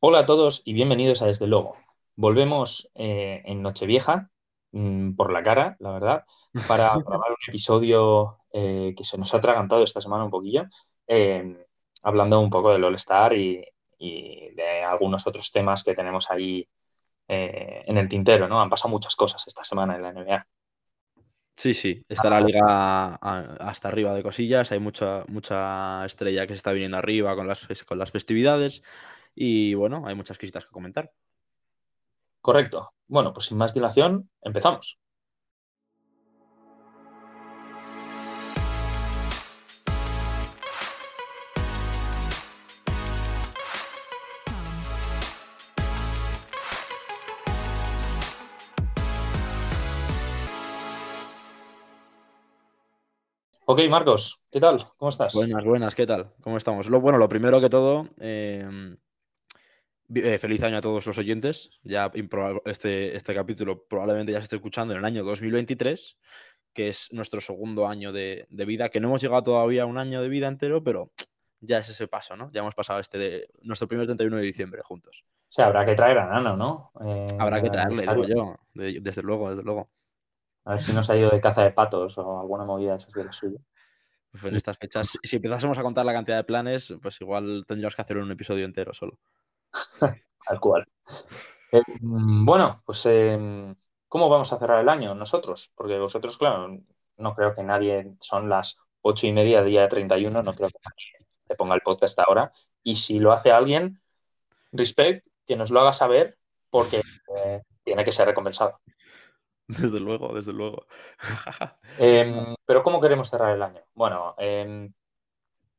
Hola 0.00 0.20
a 0.20 0.26
todos 0.26 0.62
y 0.64 0.72
bienvenidos 0.72 1.22
a 1.22 1.26
Desde 1.26 1.46
Luego. 1.46 1.76
Volvemos 2.16 2.90
eh, 2.94 3.42
en 3.44 3.62
Nochevieja, 3.62 4.30
mm, 4.72 5.14
por 5.14 5.32
la 5.32 5.42
cara, 5.42 5.76
la 5.80 5.92
verdad, 5.92 6.24
para 6.66 6.88
grabar 7.06 7.30
un 7.30 7.36
episodio 7.48 8.38
eh, 8.52 8.94
que 8.96 9.04
se 9.04 9.18
nos 9.18 9.32
ha 9.34 9.38
atragantado 9.38 9.82
esta 9.82 10.00
semana 10.00 10.24
un 10.24 10.30
poquillo, 10.30 10.64
eh, 11.06 11.66
hablando 12.02 12.40
un 12.40 12.50
poco 12.50 12.72
del 12.72 12.84
All-Star 12.84 13.34
y, 13.34 13.64
y 13.98 14.50
de 14.54 14.82
algunos 14.82 15.26
otros 15.26 15.50
temas 15.52 15.84
que 15.84 15.94
tenemos 15.94 16.30
ahí 16.30 16.66
eh, 17.28 17.84
en 17.86 17.98
el 17.98 18.08
tintero, 18.08 18.48
¿no? 18.48 18.60
Han 18.60 18.70
pasado 18.70 18.90
muchas 18.90 19.16
cosas 19.16 19.44
esta 19.46 19.64
semana 19.64 19.96
en 19.96 20.02
la 20.02 20.10
NBA. 20.10 20.46
Sí, 21.56 21.74
sí, 21.74 22.02
está 22.08 22.30
la 22.30 22.40
liga 22.40 22.62
a- 22.66 23.56
hasta 23.60 23.88
arriba 23.88 24.14
de 24.14 24.22
cosillas, 24.22 24.72
hay 24.72 24.78
mucha, 24.78 25.24
mucha 25.28 26.06
estrella 26.06 26.46
que 26.46 26.54
se 26.54 26.56
está 26.56 26.72
viniendo 26.72 26.96
arriba 26.96 27.36
con 27.36 27.46
las, 27.46 27.66
con 27.86 27.98
las 27.98 28.10
festividades 28.10 28.82
y 29.34 29.74
bueno, 29.74 30.06
hay 30.06 30.14
muchas 30.14 30.38
cositas 30.38 30.64
que 30.64 30.72
comentar. 30.72 31.12
Correcto. 32.40 32.92
Bueno, 33.06 33.32
pues 33.32 33.46
sin 33.46 33.58
más 33.58 33.74
dilación, 33.74 34.30
empezamos. 34.42 34.98
Ok, 53.72 53.82
Marcos, 53.88 54.40
¿qué 54.50 54.58
tal? 54.58 54.88
¿Cómo 54.96 55.10
estás? 55.10 55.32
Buenas, 55.32 55.64
buenas, 55.64 55.94
¿qué 55.94 56.04
tal? 56.04 56.32
¿Cómo 56.40 56.56
estamos? 56.56 56.88
Lo, 56.88 57.00
bueno, 57.00 57.18
lo 57.18 57.28
primero 57.28 57.60
que 57.60 57.70
todo, 57.70 58.08
em, 58.18 58.96
eh, 60.14 60.38
feliz 60.38 60.62
año 60.62 60.78
a 60.78 60.80
todos 60.80 61.06
los 61.06 61.18
oyentes. 61.18 61.70
Ya 61.82 62.10
este, 62.64 63.16
este 63.16 63.34
capítulo 63.34 63.84
probablemente 63.86 64.32
ya 64.32 64.38
se 64.38 64.44
esté 64.44 64.56
escuchando 64.56 64.92
en 64.94 64.98
el 65.00 65.04
año 65.04 65.24
2023, 65.24 66.18
que 66.72 66.88
es 66.88 67.08
nuestro 67.12 67.40
segundo 67.40 67.86
año 67.88 68.12
de, 68.12 68.46
de 68.48 68.64
vida, 68.64 68.88
que 68.88 69.00
no 69.00 69.08
hemos 69.08 69.20
llegado 69.22 69.42
todavía 69.42 69.82
a 69.82 69.86
un 69.86 69.98
año 69.98 70.22
de 70.22 70.28
vida 70.28 70.48
entero, 70.48 70.82
pero 70.82 71.12
ya 71.60 71.78
es 71.78 71.88
ese 71.88 72.08
paso, 72.08 72.36
¿no? 72.36 72.50
Ya 72.52 72.60
hemos 72.60 72.74
pasado 72.74 73.00
este 73.00 73.18
de 73.18 73.48
nuestro 73.62 73.86
primer 73.88 74.06
31 74.06 74.36
de 74.36 74.42
diciembre 74.42 74.82
juntos. 74.82 75.24
O 75.48 75.52
sea, 75.52 75.66
habrá 75.66 75.84
que 75.84 75.94
traer 75.94 76.18
a 76.18 76.26
Nano, 76.26 76.56
¿no? 76.56 76.92
Eh, 77.04 77.26
Habrá 77.38 77.60
que 77.62 77.68
traerle, 77.70 78.02
digo 78.02 78.26
yo, 78.34 78.56
de- 78.74 79.00
desde 79.00 79.22
luego, 79.22 79.50
desde 79.50 79.62
luego. 79.64 79.90
A 80.64 80.72
ver 80.72 80.82
si 80.82 80.92
nos 80.92 81.10
ha 81.10 81.16
ido 81.16 81.28
de 81.30 81.40
caza 81.40 81.62
de 81.64 81.72
patos 81.72 82.16
o 82.18 82.40
alguna 82.40 82.64
movida 82.64 82.92
de 82.92 82.96
esas 82.98 83.12
de 83.14 83.24
la 83.24 83.32
suya. 83.32 83.58
Pues 84.30 84.44
en 84.44 84.54
estas 84.56 84.78
fechas, 84.78 85.08
si- 85.10 85.18
si 85.28 85.36
empezásemos 85.36 85.76
a 85.76 85.82
contar 85.82 86.06
la 86.06 86.12
cantidad 86.12 86.36
de 86.36 86.44
planes, 86.44 86.94
pues 87.02 87.20
igual 87.20 87.64
tendríamos 87.66 87.96
que 87.96 88.02
hacer 88.02 88.16
un 88.18 88.30
episodio 88.30 88.64
entero 88.64 88.94
solo. 88.94 89.18
Tal 90.46 90.60
cual. 90.60 90.86
Eh, 91.72 91.82
mm, 92.00 92.44
bueno, 92.44 92.82
pues 92.84 93.04
eh, 93.06 93.74
¿cómo 94.08 94.28
vamos 94.28 94.52
a 94.52 94.58
cerrar 94.58 94.80
el 94.80 94.88
año 94.88 95.14
nosotros? 95.14 95.72
Porque 95.74 95.98
vosotros, 95.98 96.36
claro, 96.36 96.78
no 97.16 97.34
creo 97.34 97.54
que 97.54 97.62
nadie, 97.62 98.14
son 98.20 98.48
las 98.48 98.78
ocho 99.02 99.26
y 99.26 99.32
media, 99.32 99.62
día 99.62 99.88
31, 99.88 100.42
no 100.42 100.52
creo 100.52 100.68
que 100.68 100.78
nadie 100.84 101.26
se 101.46 101.54
ponga 101.54 101.74
el 101.74 101.82
podcast 101.82 102.18
ahora. 102.18 102.52
Y 102.82 102.96
si 102.96 103.18
lo 103.18 103.32
hace 103.32 103.52
alguien, 103.52 103.98
respect, 104.72 105.26
que 105.46 105.56
nos 105.56 105.70
lo 105.70 105.80
haga 105.80 105.92
saber 105.92 106.38
porque 106.70 107.02
eh, 107.36 107.62
tiene 107.84 108.04
que 108.04 108.12
ser 108.12 108.26
recompensado. 108.26 108.80
Desde 109.66 110.00
luego, 110.00 110.34
desde 110.34 110.52
luego. 110.52 110.86
Eh, 111.98 112.54
pero 112.64 112.82
¿cómo 112.82 113.00
queremos 113.00 113.28
cerrar 113.28 113.54
el 113.54 113.62
año? 113.62 113.82
Bueno, 113.94 114.34
eh, 114.38 114.90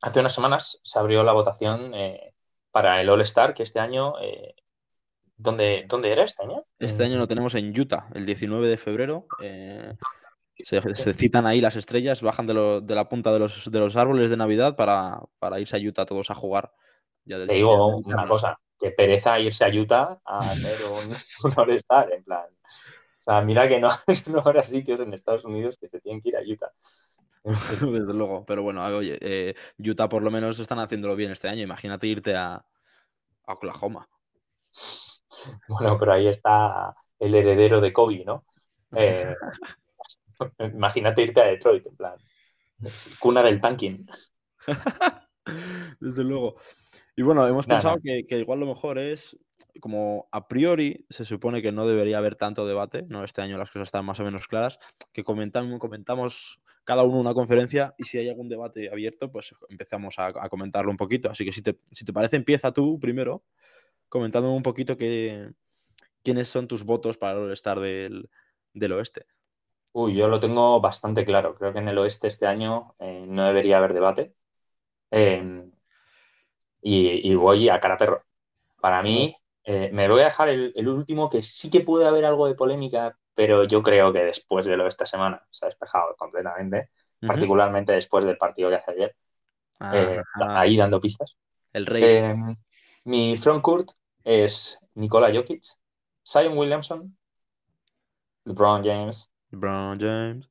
hace 0.01 0.19
unas 0.19 0.33
semanas 0.33 0.79
se 0.83 0.99
abrió 0.99 1.23
la 1.23 1.33
votación 1.33 1.93
eh, 1.95 2.33
para 2.71 3.01
el 3.01 3.09
All-Star, 3.09 3.53
que 3.53 3.63
este 3.63 3.79
año... 3.79 4.13
eh, 4.21 4.55
¿dónde, 5.37 5.85
¿Dónde 5.87 6.11
era 6.11 6.23
este 6.23 6.43
año? 6.43 6.63
Este 6.79 7.03
año 7.03 7.17
lo 7.17 7.27
tenemos 7.27 7.55
en 7.55 7.77
Utah, 7.79 8.07
el 8.13 8.25
19 8.25 8.67
de 8.67 8.77
febrero. 8.77 9.27
eh, 9.41 9.93
se, 10.63 10.79
se 10.95 11.13
citan 11.13 11.47
ahí 11.47 11.59
las 11.61 11.75
estrellas, 11.75 12.21
bajan 12.21 12.45
de, 12.45 12.53
lo- 12.53 12.81
de 12.81 12.95
la 12.95 13.09
punta 13.09 13.33
de 13.33 13.39
los, 13.39 13.71
de 13.71 13.79
los 13.79 13.97
árboles 13.97 14.29
de 14.29 14.37
Navidad 14.37 14.75
para, 14.75 15.19
para 15.39 15.59
irse 15.59 15.75
a 15.75 15.79
Utah 15.79 16.05
todos 16.05 16.29
a 16.29 16.35
jugar. 16.35 16.71
Ya 17.25 17.37
Te 17.45 17.53
digo 17.53 17.97
una 17.97 18.27
cosa, 18.27 18.59
que 18.79 18.91
pereza 18.91 19.39
irse 19.39 19.63
a 19.65 19.69
Utah 19.69 20.19
a 20.23 20.39
hacer 20.39 20.77
un, 20.87 21.11
un 21.51 21.59
All-Star, 21.59 22.13
en 22.13 22.23
plan. 22.23 22.45
O 22.45 23.23
sea, 23.23 23.41
mira 23.41 23.67
que 23.67 23.79
no, 23.79 23.89
no 24.27 24.39
habrá 24.39 24.63
sitios 24.63 24.99
en 24.99 25.13
Estados 25.13 25.45
Unidos 25.45 25.77
que 25.79 25.87
se 25.87 25.99
tienen 25.99 26.21
que 26.21 26.29
ir 26.29 26.37
a 26.37 26.41
Utah. 26.41 26.71
Desde 27.91 28.13
luego, 28.13 28.45
pero 28.45 28.61
bueno, 28.63 28.83
oye, 28.85 29.17
eh, 29.21 29.55
Utah 29.79 30.07
por 30.09 30.21
lo 30.21 30.31
menos 30.31 30.59
están 30.59 30.79
haciéndolo 30.79 31.15
bien 31.15 31.31
este 31.31 31.49
año. 31.49 31.63
Imagínate 31.63 32.07
irte 32.07 32.35
a, 32.35 32.53
a 32.55 33.53
Oklahoma. 33.53 34.07
bueno, 35.67 35.97
pero 35.99 36.13
ahí 36.13 36.27
está 36.27 36.93
el 37.19 37.35
heredero 37.35 37.81
de 37.81 37.93
Kobe, 37.93 38.23
¿no? 38.25 38.45
Eh, 38.95 39.33
imagínate 40.73 41.21
irte 41.23 41.41
a 41.41 41.45
Detroit, 41.45 41.85
en 41.87 41.95
plan. 41.95 42.15
Cuna 43.19 43.43
del 43.43 43.61
tanking. 43.61 44.05
Desde 45.99 46.23
luego. 46.23 46.55
Y 47.15 47.23
bueno, 47.23 47.47
hemos 47.47 47.67
Nada, 47.67 47.79
pensado 47.81 47.97
que 48.01 48.39
igual 48.39 48.59
lo 48.59 48.65
mejor 48.67 48.97
es, 48.99 49.37
como 49.79 50.27
a 50.31 50.47
priori 50.47 51.05
se 51.09 51.25
supone 51.25 51.61
que 51.61 51.71
no 51.71 51.87
debería 51.87 52.17
haber 52.17 52.35
tanto 52.35 52.65
debate, 52.65 53.03
¿no? 53.07 53.23
Este 53.23 53.41
año 53.41 53.57
las 53.57 53.69
cosas 53.69 53.87
están 53.87 54.05
más 54.05 54.19
o 54.19 54.23
menos 54.23 54.47
claras, 54.47 54.79
que 55.13 55.23
comentamos, 55.23 55.79
comentamos 55.79 56.61
cada 56.83 57.03
uno 57.03 57.19
una 57.19 57.33
conferencia 57.33 57.93
y 57.97 58.03
si 58.03 58.17
hay 58.17 58.29
algún 58.29 58.49
debate 58.49 58.89
abierto, 58.91 59.31
pues 59.31 59.53
empezamos 59.69 60.19
a, 60.19 60.27
a 60.27 60.49
comentarlo 60.49 60.91
un 60.91 60.97
poquito. 60.97 61.29
Así 61.29 61.45
que 61.45 61.51
si 61.51 61.61
te, 61.61 61.79
si 61.91 62.05
te 62.05 62.13
parece, 62.13 62.35
empieza 62.35 62.71
tú 62.71 62.99
primero, 62.99 63.43
comentándome 64.09 64.55
un 64.55 64.63
poquito 64.63 64.97
que, 64.97 65.51
quiénes 66.23 66.47
son 66.47 66.67
tus 66.67 66.83
votos 66.83 67.17
para 67.17 67.39
el 67.39 67.51
estar 67.51 67.79
del, 67.79 68.29
del 68.73 68.91
oeste. 68.93 69.25
Uy, 69.93 70.15
yo 70.15 70.27
lo 70.27 70.39
tengo 70.39 70.79
bastante 70.79 71.25
claro. 71.25 71.55
Creo 71.55 71.73
que 71.73 71.79
en 71.79 71.87
el 71.87 71.97
oeste 71.97 72.27
este 72.27 72.47
año 72.47 72.95
eh, 72.99 73.25
no 73.27 73.45
debería 73.45 73.77
haber 73.77 73.93
debate. 73.93 74.33
Eh, 75.11 75.69
y, 76.81 77.29
y 77.31 77.35
voy 77.35 77.69
a 77.69 77.79
cara 77.79 77.97
perro. 77.97 78.23
Para 78.79 79.03
mí, 79.03 79.35
eh, 79.63 79.89
me 79.93 80.07
voy 80.09 80.21
a 80.21 80.25
dejar 80.25 80.49
el, 80.49 80.73
el 80.75 80.87
último 80.87 81.29
que 81.29 81.43
sí 81.43 81.69
que 81.69 81.81
puede 81.81 82.07
haber 82.07 82.25
algo 82.25 82.47
de 82.47 82.55
polémica, 82.55 83.17
pero 83.33 83.63
yo 83.63 83.81
creo 83.83 84.11
que 84.11 84.23
después 84.23 84.65
de 84.65 84.77
lo 84.77 84.83
de 84.83 84.89
esta 84.89 85.05
semana 85.05 85.45
se 85.49 85.65
ha 85.65 85.69
despejado 85.69 86.15
completamente, 86.17 86.89
particularmente 87.25 87.93
después 87.93 88.25
del 88.25 88.37
partido 88.37 88.69
que 88.69 88.75
hace 88.75 88.91
ayer, 88.91 89.15
eh, 89.93 90.21
ahí 90.49 90.77
dando 90.77 90.99
pistas. 91.01 91.37
el 91.73 91.85
rey. 91.85 92.03
Eh, 92.03 92.35
mi 93.05 93.37
frontcourt 93.37 93.91
es 94.23 94.77
Nikola 94.95 95.33
Jokic, 95.33 95.63
Zion 96.27 96.57
Williamson, 96.57 97.17
LeBron 98.45 98.83
James, 98.83 99.29
LeBron 99.51 99.99
James. 99.99 100.49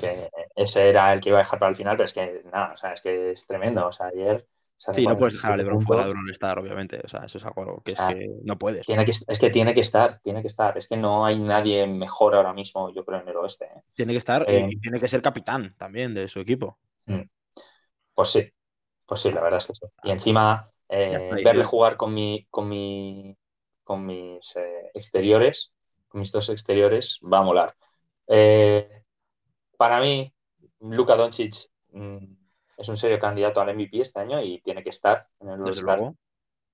que 0.00 0.30
ese 0.54 0.88
era 0.88 1.12
el 1.12 1.20
que 1.20 1.30
iba 1.30 1.38
a 1.38 1.42
dejar 1.42 1.58
para 1.58 1.70
el 1.70 1.76
final, 1.76 1.96
pero 1.96 2.06
es 2.06 2.12
que 2.12 2.42
nada, 2.52 2.72
o 2.74 2.76
sea, 2.76 2.92
es 2.92 3.02
que 3.02 3.32
es 3.32 3.46
tremendo. 3.46 3.86
O 3.86 3.92
sea, 3.92 4.06
ayer 4.06 4.46
Sí, 4.78 5.06
no 5.06 5.18
puedes 5.18 5.34
dejar 5.34 5.52
a 5.52 5.56
47 5.56 5.56
LeBron 5.56 5.80
fuera 5.82 6.04
de 6.04 6.10
All-Star, 6.12 6.58
obviamente. 6.58 7.00
O 7.04 7.08
sea, 7.08 7.20
eso 7.24 7.38
es 7.38 7.44
algo 7.44 7.82
que 7.84 7.92
es 7.92 8.00
Ah, 8.00 8.08
que 8.14 8.28
no 8.44 8.58
puedes. 8.58 8.86
Tiene 8.86 9.04
que, 9.04 9.10
es 9.12 9.38
que 9.38 9.50
tiene 9.50 9.74
que 9.74 9.80
estar, 9.80 10.20
tiene 10.20 10.40
que 10.42 10.48
estar. 10.48 10.78
Es 10.78 10.88
que 10.88 10.96
no 10.96 11.24
hay 11.26 11.38
nadie 11.38 11.86
mejor 11.86 12.34
ahora 12.34 12.52
mismo, 12.52 12.92
yo 12.94 13.04
creo, 13.04 13.20
en 13.20 13.28
el 13.28 13.36
oeste. 13.36 13.66
¿eh? 13.66 13.82
Tiene 13.94 14.12
que 14.12 14.18
estar 14.18 14.46
y- 14.48 14.56
Eh, 14.56 14.68
y 14.72 14.76
tiene 14.78 15.00
que 15.00 15.08
ser 15.08 15.20
capitán 15.22 15.74
también 15.76 16.14
de 16.14 16.28
su 16.28 16.40
equipo. 16.40 16.78
Pues 18.14 18.30
sí, 18.30 18.50
pues 19.06 19.20
sí, 19.20 19.32
la 19.32 19.40
verdad 19.42 19.58
es 19.58 19.66
que 19.68 19.74
sí. 19.74 19.86
Y 20.04 20.10
Ah, 20.10 20.12
encima, 20.14 20.66
eh, 20.88 21.18
verle 21.44 21.64
jugar 21.64 21.96
con 21.96 22.14
mi, 22.14 22.46
con 22.50 22.68
mi, 22.68 23.36
con 23.84 24.06
mis 24.06 24.54
exteriores, 24.94 25.74
con 26.08 26.20
mis 26.20 26.32
dos 26.32 26.48
exteriores, 26.50 27.20
va 27.22 27.38
a 27.38 27.42
molar. 27.42 27.76
Para 29.76 30.00
mí, 30.00 30.32
Luka 30.80 31.16
Doncic 31.16 31.54
mm, 31.92 32.24
es 32.78 32.88
un 32.88 32.96
serio 32.96 33.18
candidato 33.18 33.60
al 33.60 33.74
MVP 33.74 34.00
este 34.02 34.20
año 34.20 34.40
y 34.42 34.60
tiene 34.62 34.82
que 34.84 34.90
estar 34.90 35.28
en 35.40 35.50
el 35.50 35.62
All-Star. 35.62 36.06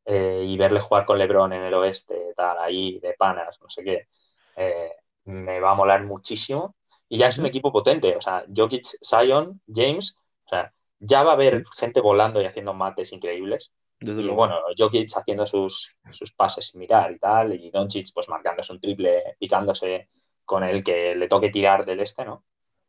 eh, 0.05 0.45
y 0.47 0.57
verle 0.59 0.81
jugar 0.81 1.07
con 1.07 1.19
LeBron 1.19 1.53
en 1.53 1.63
el 1.63 1.75
oeste, 1.75 2.35
tal, 2.37 2.59
ahí 2.61 2.99
de 3.01 3.15
panas, 3.15 3.59
no 3.61 3.71
sé 3.71 3.83
qué, 3.85 4.09
eh, 4.57 4.93
me 5.25 5.61
va 5.61 5.73
a 5.73 5.75
molar 5.75 6.05
muchísimo. 6.05 6.77
Y 7.09 7.19
ya 7.19 7.29
es 7.29 7.39
un 7.39 7.47
equipo 7.47 7.73
potente, 7.73 8.17
o 8.17 8.21
sea, 8.21 8.45
Jokic, 8.55 8.85
Zion, 9.05 9.61
James, 9.73 10.17
o 10.47 10.49
sea, 10.49 10.73
ya 10.99 11.23
va 11.23 11.33
a 11.33 11.35
haber 11.35 11.65
gente 11.77 12.01
volando 12.01 12.41
y 12.43 12.47
haciendo 12.47 12.75
mates 12.75 13.13
increíbles. 13.13 13.73
Desde 14.01 14.23
Y 14.23 14.25
luego. 14.25 14.37
bueno, 14.37 14.57
Jokic 14.77 15.11
haciendo 15.17 15.47
sus, 15.47 15.97
sus 16.11 16.33
pases 16.33 16.69
sin 16.69 16.81
mirar 16.81 17.13
y 17.13 17.19
tal, 17.19 17.55
y 17.55 17.71
Doncic 17.71 18.09
pues 18.15 18.29
marcándose 18.29 18.73
un 18.73 18.81
triple, 18.81 19.37
picándose 19.39 20.09
con 20.45 20.65
el 20.65 20.83
que 20.85 21.15
le 21.15 21.29
toque 21.29 21.51
tirar 21.51 21.85
del 21.87 22.01
este, 22.01 22.25
¿no? 22.25 22.45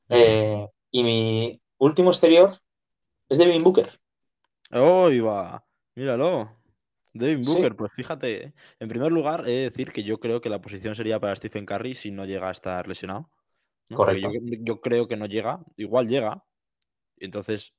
Eh, 0.09 0.67
y 0.91 1.03
mi 1.03 1.61
último 1.77 2.11
exterior 2.11 2.53
es 3.29 3.37
Devin 3.37 3.63
Booker. 3.63 3.99
¡Oh, 4.71 5.09
va! 5.23 5.65
Míralo. 5.95 6.51
Devin 7.13 7.45
Sí. 7.51 7.65
Booker, 7.65 7.75
pues 7.75 7.91
fíjate. 7.93 8.53
En 8.79 8.89
primer 8.89 9.11
lugar, 9.11 9.43
he 9.47 9.51
de 9.51 9.69
decir 9.69 9.91
que 9.91 10.03
yo 10.03 10.19
creo 10.19 10.41
que 10.41 10.49
la 10.49 10.61
posición 10.61 10.95
sería 10.95 11.19
para 11.19 11.35
Stephen 11.35 11.65
Curry 11.65 11.95
si 11.95 12.11
no 12.11 12.25
llega 12.25 12.49
a 12.49 12.51
estar 12.51 12.87
lesionado. 12.87 13.29
Correcto. 13.91 14.29
Yo, 14.31 14.57
yo 14.61 14.81
creo 14.81 15.07
que 15.07 15.17
no 15.17 15.25
llega. 15.27 15.61
Igual 15.77 16.07
llega. 16.09 16.43
Entonces, 17.19 17.73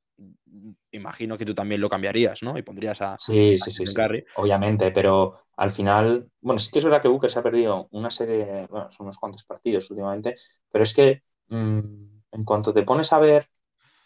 imagino 0.93 1.39
que 1.39 1.47
tú 1.47 1.55
también 1.55 1.81
lo 1.83 1.91
cambiarías, 1.91 2.43
¿no? 2.43 2.59
Y 2.59 2.63
pondrías 2.63 3.01
a, 3.03 3.15
Sí, 3.15 3.57
a 3.61 3.69
sí, 3.71 3.71
Stephen 3.71 3.95
sí, 3.95 3.95
Curry. 3.95 4.25
obviamente, 4.35 4.91
pero 4.93 5.39
al 5.57 5.71
final, 5.73 6.31
bueno, 6.41 6.59
sí 6.59 6.71
que 6.71 6.79
es 6.79 6.85
verdad 6.85 7.01
que 7.01 7.09
Booker 7.09 7.31
se 7.31 7.39
ha 7.39 7.43
perdido 7.43 7.89
una 7.93 8.11
serie, 8.11 8.67
bueno, 8.71 8.91
son 8.93 9.07
unos 9.07 9.17
cuantos 9.19 9.45
partidos 9.45 9.91
últimamente, 9.91 10.35
pero 10.71 10.85
es 10.85 10.93
que 10.95 11.23
mm, 11.49 11.89
en 12.33 12.45
cuanto 12.45 12.75
te 12.75 12.83
pones 12.83 13.13
a 13.13 13.19
ver 13.19 13.49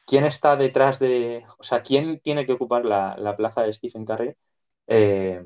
quién 0.07 0.25
está 0.25 0.57
detrás 0.57 0.99
de, 0.99 1.45
o 1.59 1.63
sea, 1.63 1.83
quién 1.83 2.21
tiene 2.21 2.47
que 2.47 2.53
ocupar 2.53 2.85
la, 2.85 3.17
la 3.19 3.37
plaza 3.37 3.63
de 3.63 3.73
Stephen 3.73 4.05
Curry, 4.05 4.35
eh, 4.87 5.45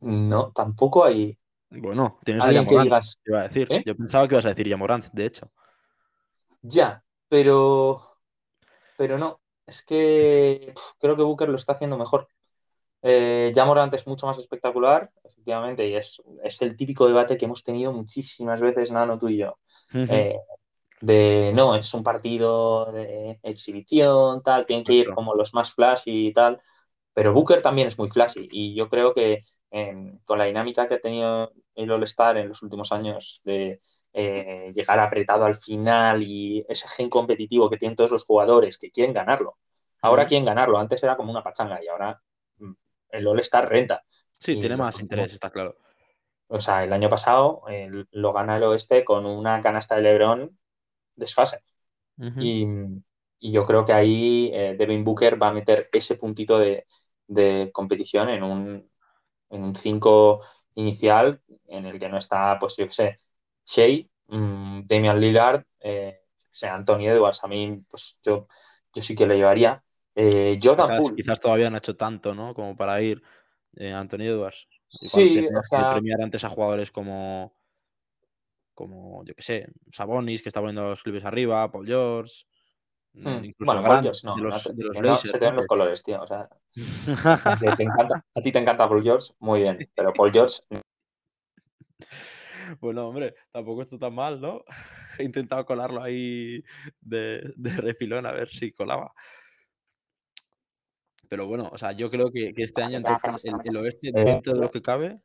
no, 0.00 0.52
tampoco 0.52 1.04
hay 1.04 1.36
Bueno, 1.70 2.18
tienes 2.24 2.44
a 2.44 2.48
que 2.48 2.54
Yamorant, 2.54 2.84
digas, 2.84 3.18
te 3.22 3.30
iba 3.30 3.40
a 3.40 3.42
decir. 3.42 3.68
¿eh? 3.70 3.82
Yo 3.84 3.96
pensaba 3.96 4.28
que 4.28 4.34
ibas 4.34 4.44
a 4.44 4.50
decir 4.50 4.68
Yamorant, 4.68 5.06
de 5.12 5.26
hecho. 5.26 5.50
Ya, 6.62 7.02
pero, 7.28 8.00
pero 8.96 9.18
no, 9.18 9.40
es 9.66 9.82
que 9.82 10.74
creo 10.98 11.16
que 11.16 11.22
Booker 11.22 11.48
lo 11.48 11.56
está 11.56 11.72
haciendo 11.72 11.98
mejor. 11.98 12.28
Eh, 13.02 13.52
ya 13.54 13.64
Morant 13.64 13.94
es 13.94 14.06
mucho 14.06 14.26
más 14.26 14.38
espectacular, 14.38 15.10
efectivamente, 15.22 15.86
y 15.86 15.94
es, 15.94 16.20
es 16.42 16.62
el 16.62 16.76
típico 16.76 17.06
debate 17.06 17.36
que 17.36 17.44
hemos 17.44 17.62
tenido 17.62 17.92
muchísimas 17.92 18.60
veces, 18.60 18.90
Nano, 18.90 19.18
tú 19.18 19.28
y 19.28 19.38
yo. 19.38 19.58
Eh, 19.94 20.36
de 21.00 21.52
no, 21.54 21.76
es 21.76 21.92
un 21.94 22.02
partido 22.02 22.92
de 22.92 23.38
exhibición, 23.42 24.42
tal, 24.42 24.66
tienen 24.66 24.84
que 24.84 24.94
ir 24.94 25.10
como 25.14 25.34
los 25.34 25.54
más 25.54 25.72
flashy 25.72 26.28
y 26.28 26.32
tal, 26.32 26.60
pero 27.14 27.32
Booker 27.32 27.62
también 27.62 27.88
es 27.88 27.98
muy 27.98 28.08
flashy 28.08 28.48
y 28.50 28.74
yo 28.74 28.88
creo 28.88 29.14
que 29.14 29.40
eh, 29.70 29.94
con 30.24 30.38
la 30.38 30.44
dinámica 30.46 30.86
que 30.86 30.94
ha 30.94 31.00
tenido 31.00 31.52
el 31.74 31.90
All-Star 31.90 32.38
en 32.38 32.48
los 32.48 32.62
últimos 32.62 32.92
años 32.92 33.40
de 33.44 33.80
eh, 34.12 34.70
llegar 34.74 34.98
apretado 34.98 35.44
al 35.44 35.54
final 35.56 36.22
y 36.22 36.64
ese 36.68 36.88
gen 36.88 37.10
competitivo 37.10 37.68
que 37.70 37.76
tienen 37.76 37.96
todos 37.96 38.10
los 38.10 38.24
jugadores 38.24 38.78
que 38.78 38.90
quieren 38.90 39.14
ganarlo. 39.14 39.58
Ahora 40.02 40.26
quieren 40.26 40.44
ganarlo, 40.46 40.78
antes 40.78 41.02
era 41.02 41.16
como 41.16 41.30
una 41.30 41.42
pachanga 41.42 41.82
y 41.82 41.88
ahora 41.88 42.20
mm, 42.58 42.72
el 43.10 43.26
All-Star 43.26 43.68
renta. 43.68 44.04
Sí, 44.32 44.52
Y 44.52 44.60
tiene 44.60 44.76
más 44.76 45.00
interés, 45.00 45.32
está 45.32 45.50
claro. 45.50 45.76
o 46.48 46.60
sea, 46.60 46.84
el 46.84 46.92
año 46.92 47.08
pasado 47.08 47.62
eh, 47.68 47.88
lo 48.10 48.32
gana 48.32 48.56
el 48.56 48.62
Oeste 48.64 49.04
con 49.04 49.26
una 49.26 49.60
canasta 49.60 49.96
de 49.96 50.02
LeBron 50.02 50.58
desfase. 51.18 51.60
Y, 52.40 52.66
y 53.38 53.52
yo 53.52 53.64
creo 53.64 53.84
que 53.84 53.92
ahí 53.92 54.50
eh, 54.52 54.74
Devin 54.76 55.04
Booker 55.04 55.40
va 55.40 55.48
a 55.48 55.52
meter 55.52 55.88
ese 55.92 56.16
puntito 56.16 56.58
de, 56.58 56.84
de 57.28 57.70
competición 57.72 58.28
en 58.28 58.42
un, 58.42 58.90
en 59.50 59.62
un 59.62 59.76
5 59.76 60.40
inicial 60.74 61.40
en 61.68 61.86
el 61.86 61.98
que 61.98 62.08
no 62.08 62.16
está, 62.16 62.58
pues 62.58 62.76
yo 62.76 62.86
qué 62.86 62.92
sé, 62.92 63.16
Shea, 63.64 64.04
mm, 64.28 64.86
Damian 64.86 65.20
Lillard, 65.20 65.64
eh, 65.80 66.22
sea 66.50 66.74
Anthony 66.74 67.06
Edwards. 67.08 67.44
A 67.44 67.48
mí, 67.48 67.84
pues 67.88 68.18
yo, 68.22 68.46
yo 68.94 69.02
sí 69.02 69.14
que 69.14 69.26
lo 69.26 69.34
llevaría. 69.34 69.82
Eh, 70.14 70.58
Jordan 70.60 70.88
Quizás, 70.88 71.00
Poole, 71.00 71.16
quizás 71.16 71.40
todavía 71.40 71.70
no 71.70 71.76
ha 71.76 71.78
hecho 71.78 71.96
tanto, 71.96 72.34
¿no? 72.34 72.54
Como 72.54 72.76
para 72.76 73.00
ir 73.00 73.22
eh, 73.76 73.92
Anthony 73.92 74.22
Edwards. 74.22 74.66
Sí, 74.88 75.46
o 75.46 75.62
sea, 75.62 75.92
premiar 75.92 76.22
antes 76.22 76.42
a 76.44 76.48
jugadores 76.48 76.90
como, 76.90 77.57
como 78.78 79.24
yo 79.24 79.34
qué 79.34 79.42
sé, 79.42 79.66
Sabonis, 79.88 80.40
que 80.40 80.50
está 80.50 80.60
poniendo 80.60 80.90
los 80.90 81.02
Clippers 81.02 81.24
arriba, 81.24 81.68
Paul 81.68 81.84
George, 81.84 82.44
mm, 83.14 83.28
hmm, 83.28 83.44
incluso 83.44 83.72
bueno, 83.72 83.82
Grant 83.82 84.02
George, 84.04 84.20
no, 84.22 84.36
de 84.36 84.42
los, 84.42 84.76
de 84.76 84.84
los 84.84 84.94
que 84.94 85.02
no 85.02 85.08
Blazers, 85.08 85.32
se 85.32 85.38
te 85.40 85.44
ven 85.44 85.56
los 85.56 85.66
colores, 85.66 86.04
tío. 86.04 86.22
O 86.22 86.26
sea, 86.28 86.42
a 86.42 87.56
ti 87.58 87.66
te 87.76 87.82
encanta, 87.82 88.24
a 88.32 88.40
ti 88.40 88.52
te 88.52 88.58
encanta 88.60 88.88
Paul 88.88 89.02
George, 89.02 89.32
muy 89.40 89.62
bien, 89.62 89.90
pero 89.96 90.12
Paul 90.12 90.30
George 90.30 90.60
Bueno, 92.78 93.08
hombre, 93.08 93.34
tampoco 93.50 93.82
está 93.82 93.98
tan 93.98 94.14
mal, 94.14 94.40
¿no? 94.40 94.62
He 95.18 95.24
intentado 95.24 95.66
colarlo 95.66 96.00
ahí 96.00 96.62
de, 97.00 97.52
de 97.56 97.70
refilón 97.78 98.26
a 98.26 98.30
ver 98.30 98.48
si 98.48 98.70
colaba. 98.70 99.12
Pero 101.28 101.48
bueno, 101.48 101.68
o 101.72 101.78
sea, 101.78 101.90
yo 101.90 102.08
creo 102.10 102.30
que, 102.30 102.54
que 102.54 102.62
este 102.62 102.80
año 102.80 102.98
entonces 102.98 103.44
el, 103.44 103.54
el 103.64 103.76
oeste, 103.76 104.10
Eh, 104.10 104.24
dentro 104.24 104.54
de 104.54 104.60
lo 104.60 104.70
que 104.70 104.80
cabe, 104.80 105.20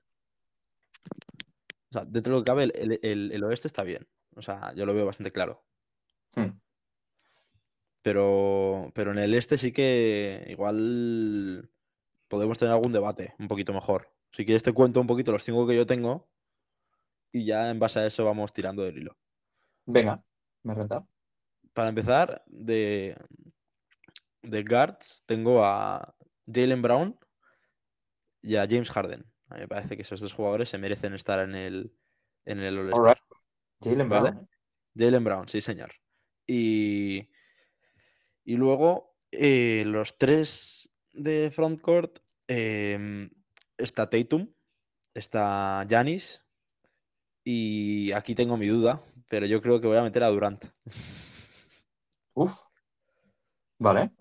o 1.93 1.99
sea, 1.99 2.05
dentro 2.05 2.33
de 2.33 2.39
lo 2.39 2.43
que 2.43 2.47
cabe, 2.49 2.63
el, 2.63 2.99
el- 3.03 3.31
el- 3.31 3.43
oeste 3.43 3.67
está 3.67 3.83
bien. 3.83 4.07
O 4.35 4.41
sea, 4.41 4.73
yo 4.73 4.87
lo 4.87 4.95
veo 4.95 5.05
bastante 5.05 5.29
claro. 5.31 5.63
hmm. 6.35 6.49
Pero, 8.01 8.91
pero 8.95 9.11
en 9.11 9.19
el 9.19 9.35
este 9.35 9.57
sí 9.57 9.71
que 9.71 10.43
igual 10.49 11.69
podemos 12.27 12.57
tener 12.57 12.73
algún 12.73 12.91
debate 12.91 13.35
un 13.37 13.47
poquito 13.47 13.73
mejor. 13.73 14.11
Si 14.31 14.43
quieres 14.43 14.63
te 14.63 14.73
cuento 14.73 14.99
un 14.99 15.07
poquito 15.07 15.31
los 15.31 15.43
cinco 15.43 15.67
que 15.67 15.75
yo 15.75 15.85
tengo 15.85 16.27
y 17.31 17.45
ya 17.45 17.69
en 17.69 17.79
base 17.79 17.99
a 17.99 18.05
eso 18.07 18.25
vamos 18.25 18.51
tirando 18.53 18.83
del 18.83 18.97
hilo. 18.97 19.17
Venga, 19.85 20.23
me 20.63 20.73
renta. 20.73 21.05
Para 21.73 21.89
empezar, 21.89 22.43
de, 22.47 23.15
de 24.41 24.63
guards 24.63 25.23
tengo 25.27 25.63
a 25.63 26.15
Jalen 26.51 26.81
Brown 26.81 27.19
y 28.41 28.55
a 28.55 28.67
James 28.67 28.91
Harden. 28.91 29.31
A 29.49 29.55
mí 29.55 29.61
me 29.61 29.67
parece 29.67 29.95
que 29.95 30.01
esos 30.01 30.19
dos 30.19 30.33
jugadores 30.33 30.69
se 30.69 30.77
merecen 30.77 31.13
estar 31.13 31.39
en 31.39 31.55
el, 31.55 31.95
en 32.45 32.59
el 32.59 32.77
right. 32.77 32.93
All-Star. 32.93 33.21
Jalen 33.81 34.09
¿Vale? 34.09 34.31
Brown. 34.31 34.49
Jalen 34.95 35.23
Brown, 35.23 35.47
sí, 35.49 35.61
señor. 35.61 35.93
Y, 36.47 37.29
y 38.43 38.55
luego 38.55 39.15
eh, 39.31 39.83
los 39.85 40.17
tres 40.17 40.91
de 41.13 41.51
frontcourt 41.51 42.19
em, 42.47 43.29
está 43.77 44.09
Tatum, 44.09 44.51
está 45.13 45.85
Giannis 45.87 46.45
y 47.43 48.11
aquí 48.13 48.35
tengo 48.35 48.57
mi 48.57 48.67
duda, 48.67 49.01
pero 49.27 49.45
yo 49.45 49.61
creo 49.61 49.81
que 49.81 49.87
voy 49.87 49.97
a 49.97 50.03
meter 50.03 50.23
a 50.23 50.29
Durant. 50.29 50.65
Uf. 52.33 52.53
Vale. 53.79 54.11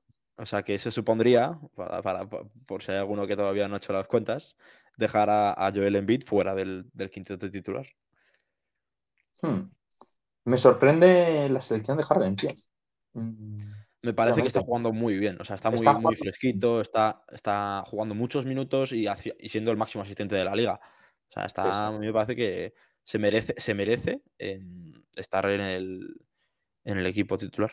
O 0.43 0.47
sea 0.47 0.65
que 0.65 0.75
eso 0.75 0.91
supondría, 0.91 1.57
para, 1.77 2.03
para- 2.03 2.29
pa- 2.29 2.43
por 2.67 2.83
si 2.83 2.91
hay 2.91 2.99
alguno 2.99 3.29
que 3.29 3.37
todavía 3.37 3.69
no 3.69 3.75
ha 3.75 3.79
hecho 3.79 3.93
las 3.93 4.09
cuentas, 4.09 4.57
dejar 4.97 5.31
a, 5.31 5.53
a 5.53 5.71
Joel 5.71 5.95
Embiid 5.95 6.25
fuera 6.27 6.53
del, 6.55 6.91
del 6.93 7.11
quinteto 7.11 7.49
titular. 7.49 7.87
Hmm. 9.41 9.71
Me 10.45 10.57
sorprende 10.59 11.49
la 11.49 11.61
selección 11.61 11.97
de 11.97 12.03
Harden, 12.03 12.35
tío. 12.35 12.51
Mm, 13.13 13.59
Me 14.03 14.13
parece 14.15 14.41
que 14.41 14.49
está 14.49 14.63
jugando 14.63 14.93
muy 14.93 15.17
bien, 15.17 15.37
o 15.41 15.45
sea, 15.45 15.55
está 15.55 15.71
muy, 15.71 15.77
Está 15.77 15.93
muy 15.93 16.03
jugando- 16.03 16.19
fresquito, 16.19 16.81
está, 16.81 17.23
está 17.31 17.85
jugando 17.87 18.17
muchos 18.17 18.45
minutos 18.45 18.93
y, 18.93 19.07
siendo 19.49 19.71
el 19.71 19.77
máximo 19.77 20.03
asistente 20.03 20.35
de 20.35 20.45
la 20.45 20.57
liga. 20.57 20.81
O 21.29 21.33
sea, 21.33 21.45
está, 21.45 21.63
Sí, 21.63 21.69
sí. 21.71 21.77
a 21.77 21.91
mí 21.93 22.07
me 22.07 22.13
parece 22.13 22.35
que 22.35 22.75
se 23.05 23.19
merece, 23.21 23.55
se 23.57 23.75
merece 23.75 24.23
en 24.39 25.05
estar 25.15 25.49
en 25.49 25.61
el, 25.61 26.17
en 26.85 26.99
el 26.99 27.07
equipo 27.07 27.39
titular. 27.39 27.73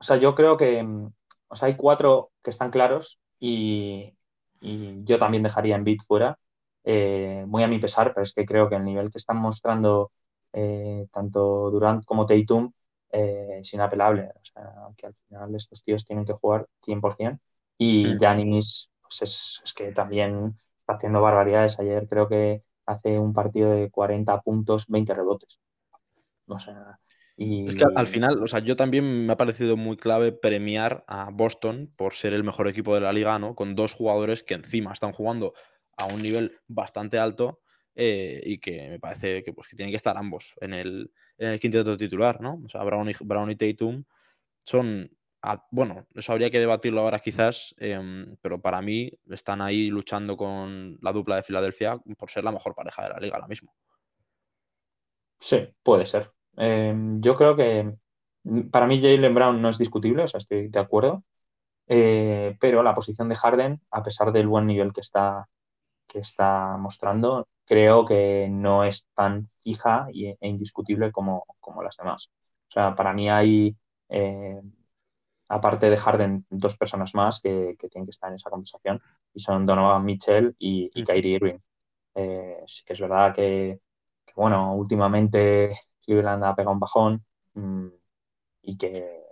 O 0.00 0.04
sea, 0.04 0.16
yo 0.16 0.34
creo 0.34 0.56
que 0.56 0.82
mm, 0.82 1.12
o 1.50 1.56
sea, 1.56 1.68
hay 1.68 1.76
cuatro 1.76 2.32
que 2.44 2.50
están 2.50 2.70
claros 2.72 3.20
y, 3.40 4.14
y 4.60 5.04
yo 5.04 5.18
también 5.18 5.44
dejaría 5.44 5.76
en 5.76 5.84
Beat 5.84 6.00
fuera, 6.06 6.38
eh, 6.84 7.44
muy 7.48 7.62
a 7.64 7.68
mi 7.68 7.80
pesar, 7.80 8.14
pero 8.14 8.24
es 8.24 8.34
que 8.34 8.46
creo 8.46 8.68
que 8.70 8.76
el 8.76 8.84
nivel 8.84 9.10
que 9.10 9.18
están 9.18 9.38
mostrando 9.38 10.12
eh, 10.54 11.06
tanto 11.12 11.70
Durant 11.70 12.04
como 12.06 12.26
Tatum 12.26 12.72
eh, 13.12 13.58
es 13.60 13.74
inapelable. 13.74 14.30
O 14.34 14.44
sea, 14.44 14.72
que 14.96 15.06
al 15.08 15.14
final 15.28 15.54
estos 15.56 15.82
tíos 15.82 16.04
tienen 16.04 16.24
que 16.26 16.32
jugar 16.34 16.66
100%. 16.82 17.40
Y 17.78 18.16
Mm. 18.16 18.18
Giannis, 18.18 18.90
pues 19.02 19.22
es, 19.22 19.60
es 19.64 19.72
que 19.74 19.92
también 19.92 20.56
está 20.78 20.94
haciendo 20.94 21.20
barbaridades. 21.22 21.78
Ayer 21.80 22.06
creo 22.08 22.28
que 22.28 22.62
hace 22.86 23.18
un 23.18 23.32
partido 23.34 23.70
de 23.72 23.90
40 23.90 24.40
puntos, 24.42 24.86
20 24.88 25.14
rebotes. 25.14 25.60
O 26.48 26.58
sea, 26.58 26.98
y 27.40 27.48
Es 27.66 27.76
que 27.76 27.84
al 27.94 28.06
final, 28.06 28.42
o 28.42 28.46
sea, 28.46 28.60
yo 28.60 28.74
también 28.76 29.26
me 29.26 29.32
ha 29.32 29.36
parecido 29.36 29.76
muy 29.76 29.96
clave 29.96 30.32
premiar 30.32 31.04
a 31.06 31.30
Boston 31.30 31.92
por 31.96 32.14
ser 32.14 32.32
el 32.34 32.42
mejor 32.44 32.68
equipo 32.68 32.94
de 32.94 33.00
la 33.00 33.12
liga, 33.12 33.38
¿no? 33.38 33.54
Con 33.54 33.74
dos 33.76 33.92
jugadores 33.92 34.42
que 34.42 34.54
encima 34.54 34.92
están 34.92 35.12
jugando 35.12 35.52
a 35.96 36.06
un 36.06 36.22
nivel 36.22 36.58
bastante 36.68 37.18
alto 37.18 37.60
eh, 37.94 38.40
y 38.44 38.58
que 38.58 38.88
me 38.88 38.98
parece 38.98 39.42
que, 39.42 39.52
pues, 39.52 39.68
que 39.68 39.76
tienen 39.76 39.92
que 39.92 39.96
estar 39.96 40.16
ambos 40.16 40.54
en 40.60 40.74
el, 40.74 41.12
en 41.38 41.48
el 41.50 41.60
quinteto 41.60 41.96
titular, 41.96 42.40
¿no? 42.40 42.60
O 42.64 42.68
sea, 42.68 42.82
Brown 42.82 43.08
y, 43.10 43.12
Brown 43.20 43.50
y 43.50 43.56
Tatum 43.56 44.04
son, 44.64 45.10
a- 45.42 45.66
bueno, 45.70 46.06
eso 46.14 46.32
habría 46.32 46.50
que 46.50 46.60
debatirlo 46.60 47.02
ahora 47.02 47.18
quizás, 47.20 47.74
em, 47.78 48.36
pero 48.42 48.60
para 48.62 48.82
mí 48.82 49.12
están 49.30 49.60
ahí 49.62 49.90
luchando 49.90 50.36
con 50.36 50.98
la 51.02 51.12
dupla 51.12 51.36
de 51.36 51.42
Filadelfia 51.44 51.98
por 52.18 52.30
ser 52.30 52.44
la 52.44 52.52
mejor 52.52 52.74
pareja 52.74 53.04
de 53.04 53.10
la 53.10 53.20
liga 53.20 53.36
ahora 53.36 53.48
mismo. 53.48 53.74
Sí, 55.38 55.74
puede 55.82 56.06
ser. 56.06 56.32
Eh, 56.56 56.94
yo 57.20 57.36
creo 57.36 57.56
que 57.56 57.94
mm, 58.44 58.70
para 58.70 58.86
mí 58.86 59.00
Jalen 59.00 59.34
Brown 59.34 59.62
no 59.62 59.68
es 59.70 59.78
discutible, 59.78 60.24
o 60.24 60.28
sea, 60.28 60.38
estoy 60.38 60.68
de 60.68 60.78
acuerdo. 60.80 61.24
Eh, 61.88 62.56
pero 62.60 62.82
la 62.82 62.94
posición 62.94 63.28
de 63.28 63.36
Harden, 63.36 63.80
a 63.90 64.02
pesar 64.02 64.32
del 64.32 64.48
buen 64.48 64.66
nivel 64.66 64.92
que 64.92 65.00
está, 65.02 65.48
que 66.08 66.20
está 66.20 66.76
mostrando, 66.78 67.48
creo 67.66 68.04
que 68.06 68.48
no 68.50 68.84
es 68.84 69.08
tan 69.14 69.50
fija 69.60 70.08
e 70.14 70.36
indiscutible 70.48 71.12
como, 71.12 71.44
como 71.60 71.82
las 71.82 71.96
demás. 71.98 72.30
O 72.70 72.72
sea, 72.72 72.94
para 72.96 73.12
mí 73.14 73.30
hay, 73.30 73.76
eh, 74.10 74.60
aparte 75.48 75.90
de 75.90 75.96
Harden, 75.96 76.46
dos 76.50 76.76
personas 76.76 77.14
más 77.14 77.40
que, 77.40 77.76
que 77.78 77.88
tienen 77.88 78.06
que 78.06 78.10
estar 78.12 78.30
en 78.30 78.36
esa 78.36 78.50
conversación 78.50 79.00
y 79.34 79.40
son 79.40 79.66
Donovan 79.66 80.04
Mitchell 80.04 80.54
y, 80.58 80.90
y 80.94 81.02
Ujú. 81.02 81.04
Kyrie 81.04 81.36
Irving. 81.36 81.58
Eh, 82.14 82.58
sí 82.66 82.82
que 82.86 82.94
es 82.94 83.00
verdad 83.00 83.34
que, 83.34 83.80
que, 84.26 84.32
bueno, 84.36 84.74
últimamente 84.76 85.78
Cleveland 86.00 86.44
ha 86.44 86.54
pegado 86.54 86.72
un 86.72 86.80
bajón 86.80 87.24
mm, 87.54 87.86
y, 88.62 88.76
que, 88.76 89.22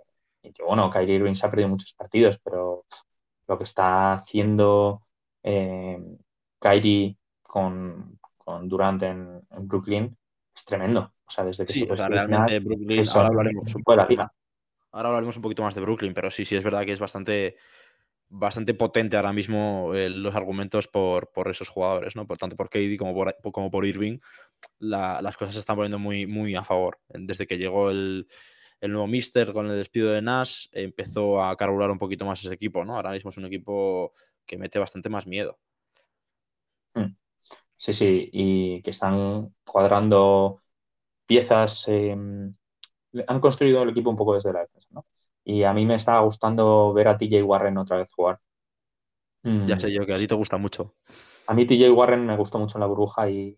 y 0.43 0.51
que, 0.51 0.63
bueno, 0.63 0.89
Kyrie 0.89 1.15
Irving 1.15 1.35
se 1.35 1.45
ha 1.45 1.49
perdido 1.49 1.69
muchos 1.69 1.93
partidos, 1.93 2.39
pero 2.43 2.85
pff, 2.89 2.99
lo 3.47 3.57
que 3.57 3.63
está 3.63 4.13
haciendo 4.13 5.01
eh, 5.43 5.99
Kyrie 6.59 7.17
con, 7.41 8.19
Durant 8.63 9.03
en, 9.03 9.41
Brooklyn 9.61 10.15
es 10.55 10.65
tremendo. 10.65 11.13
O 11.25 11.31
sea, 11.31 11.43
desde 11.43 11.65
que 11.65 11.73
sí, 11.73 11.87
o 11.89 11.95
sea, 11.95 12.07
realmente 12.07 12.59
Brooklyn, 12.59 13.07
ahora 13.09 13.27
hablaremos, 13.27 13.75
un 13.75 13.83
ahora 14.91 15.09
hablaremos 15.09 15.35
un 15.35 15.41
poquito 15.41 15.63
más 15.63 15.75
de 15.75 15.81
Brooklyn, 15.81 16.13
pero 16.13 16.31
sí, 16.31 16.45
sí 16.45 16.55
es 16.55 16.63
verdad 16.63 16.85
que 16.85 16.93
es 16.93 16.99
bastante, 16.99 17.57
bastante 18.29 18.73
potente 18.73 19.17
ahora 19.17 19.33
mismo 19.33 19.93
eh, 19.95 20.09
los 20.09 20.35
argumentos 20.35 20.87
por, 20.87 21.31
por, 21.31 21.49
esos 21.49 21.67
jugadores, 21.67 22.15
¿no? 22.15 22.27
Por 22.27 22.37
tanto 22.37 22.55
por 22.55 22.69
KD 22.69 22.97
como 22.97 23.13
por, 23.13 23.35
como 23.51 23.71
por 23.71 23.85
Irving, 23.85 24.19
las 24.79 25.35
cosas 25.35 25.55
se 25.55 25.59
están 25.59 25.75
poniendo 25.75 25.99
muy, 25.99 26.27
muy 26.27 26.55
a 26.55 26.63
favor. 26.63 26.99
Desde 27.09 27.47
que 27.47 27.57
llegó 27.57 27.89
el, 27.89 28.27
el 28.81 28.91
nuevo 28.91 29.07
Mister 29.07 29.51
con 29.51 29.65
el 29.69 29.77
despido 29.77 30.11
de 30.11 30.21
Nash, 30.21 30.67
empezó 30.71 31.43
a 31.43 31.55
carburar 31.57 31.91
un 31.91 31.97
poquito 31.97 32.25
más 32.25 32.43
ese 32.43 32.53
equipo, 32.53 32.85
¿no? 32.85 32.95
Ahora 32.95 33.11
mismo 33.11 33.29
es 33.29 33.37
un 33.37 33.45
equipo 33.45 34.13
que 34.45 34.57
mete 34.57 34.79
bastante 34.79 35.09
más 35.09 35.27
miedo. 35.27 35.59
Hmm. 36.93 37.15
Sí, 37.77 37.93
sí, 37.93 38.29
y 38.31 38.81
que 38.81 38.91
están 38.91 39.55
cuadrando 39.65 40.61
piezas. 41.25 41.87
Em, 41.87 42.55
han 43.27 43.39
construido 43.39 43.83
el 43.83 43.89
equipo 43.89 44.09
un 44.09 44.15
poco 44.15 44.35
desde 44.35 44.53
la 44.53 44.61
defensa, 44.61 44.87
¿no? 44.91 45.05
Y 45.49 45.63
a 45.63 45.73
mí 45.73 45.83
me 45.83 45.95
está 45.95 46.19
gustando 46.19 46.93
ver 46.93 47.07
a 47.07 47.17
TJ 47.17 47.41
Warren 47.41 47.79
otra 47.79 47.97
vez 47.97 48.13
jugar. 48.13 48.39
Ya 49.41 49.75
hmm. 49.75 49.79
sé 49.79 49.91
yo 49.91 50.05
que 50.05 50.13
a 50.13 50.19
ti 50.19 50.27
te 50.27 50.35
gusta 50.35 50.57
mucho. 50.57 50.93
A 51.47 51.55
mí 51.55 51.65
TJ 51.65 51.89
Warren 51.89 52.23
me 52.27 52.37
gustó 52.37 52.59
mucho 52.59 52.77
en 52.77 52.81
la 52.81 52.85
burbuja 52.85 53.27
y, 53.31 53.57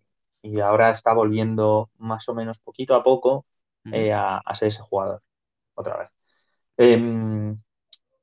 ahora 0.63 0.91
está 0.91 1.12
volviendo 1.13 1.89
más 1.98 2.29
o 2.29 2.33
menos 2.33 2.60
poquito 2.60 2.95
a 2.95 3.03
poco 3.03 3.45
eh, 3.91 4.13
a, 4.13 4.41
ser 4.53 4.69
ese 4.69 4.79
jugador 4.79 5.21
otra 5.74 5.98
vez. 5.98 6.10
Em, 6.77 7.62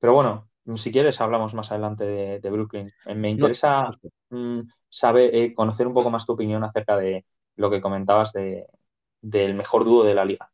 pero 0.01 0.15
bueno, 0.15 0.49
si 0.77 0.91
quieres 0.91 1.21
hablamos 1.21 1.53
más 1.53 1.71
adelante 1.71 2.41
de, 2.41 2.51
Brooklyn. 2.51 2.91
Eh, 3.05 3.15
me 3.15 3.29
interesa 3.29 3.91
mm, 4.31 4.61
saber, 4.89 5.35
eh, 5.35 5.53
conocer 5.53 5.87
un 5.87 5.93
poco 5.93 6.09
más 6.09 6.25
tu 6.25 6.33
opinión 6.33 6.65
acerca 6.65 6.97
de 6.97 7.27
lo 7.57 7.71
que 7.71 7.83
comentabas 7.83 8.33
del 8.33 9.55
mejor 9.55 9.85
dúo 9.85 10.05
de 10.05 10.15
la 10.15 10.25
liga. 10.25 10.51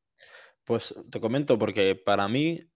Pues 0.64 0.92
te 1.10 1.20
comento 1.20 1.58
porque 1.58 1.94
para 1.94 2.26
mí 2.26 2.73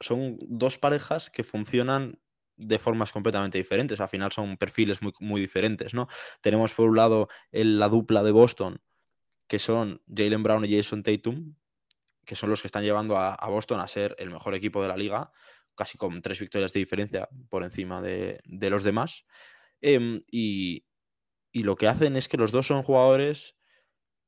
son 0.00 0.38
dos 0.40 0.78
parejas 0.78 1.30
que 1.30 1.44
funcionan 1.44 2.18
de 2.56 2.78
formas 2.78 3.12
completamente 3.12 3.58
diferentes. 3.58 4.00
Al 4.00 4.08
final 4.08 4.32
son 4.32 4.56
perfiles 4.56 5.00
muy, 5.00 5.12
muy 5.20 5.40
diferentes, 5.40 5.94
¿no? 5.94 6.08
Tenemos 6.40 6.74
por 6.74 6.88
un 6.88 6.96
lado 6.96 7.28
la 7.50 7.88
dupla 7.88 8.22
de 8.22 8.32
Boston, 8.32 8.80
que 9.46 9.58
son 9.58 10.02
Jalen 10.14 10.42
Brown 10.42 10.64
y 10.64 10.76
Jason 10.76 11.02
Tatum, 11.02 11.54
que 12.24 12.34
son 12.34 12.50
los 12.50 12.60
que 12.60 12.68
están 12.68 12.84
llevando 12.84 13.16
a, 13.16 13.48
Boston 13.48 13.80
a 13.80 13.88
ser 13.88 14.14
el 14.18 14.30
mejor 14.30 14.54
equipo 14.54 14.82
de 14.82 14.88
la 14.88 14.96
liga, 14.96 15.32
casi 15.74 15.96
con 15.96 16.20
tres 16.20 16.40
victorias 16.40 16.72
de 16.72 16.80
diferencia 16.80 17.28
por 17.48 17.62
encima 17.62 18.02
de, 18.02 18.40
los 18.44 18.82
demás. 18.82 19.24
Em, 19.80 20.22
y, 20.30 20.84
y, 21.52 21.62
lo 21.62 21.76
que 21.76 21.86
hacen 21.86 22.16
es 22.16 22.28
que 22.28 22.36
los 22.36 22.50
dos 22.50 22.66
son 22.66 22.82
jugadores 22.82 23.56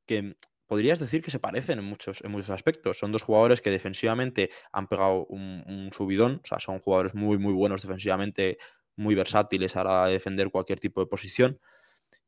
que 0.07 0.37
podrías 0.71 1.01
decir 1.01 1.21
que 1.21 1.33
se 1.33 1.41
parecen 1.41 1.81
en 1.81 1.85
muchos, 1.85 2.23
en 2.23 2.31
muchos 2.31 2.51
aspectos. 2.51 2.97
Son 2.97 3.11
dos 3.11 3.25
jugadores 3.25 3.61
que 3.61 3.71
defensivamente 3.71 4.51
han 4.71 4.87
pegado 4.87 5.27
un, 5.27 5.91
subidón, 5.93 6.41
o 6.45 6.47
sea, 6.47 6.61
son 6.61 6.79
jugadores 6.79 7.13
muy, 7.13 7.39
muy 7.39 7.53
buenos 7.53 7.83
defensivamente, 7.83 8.57
muy 8.95 9.17
versátiles 9.17 9.75
a 9.75 9.83
la 9.83 10.07
defender 10.07 10.49
cualquier 10.53 10.79
tipo 10.79 11.01
de 11.01 11.09
posición 11.09 11.59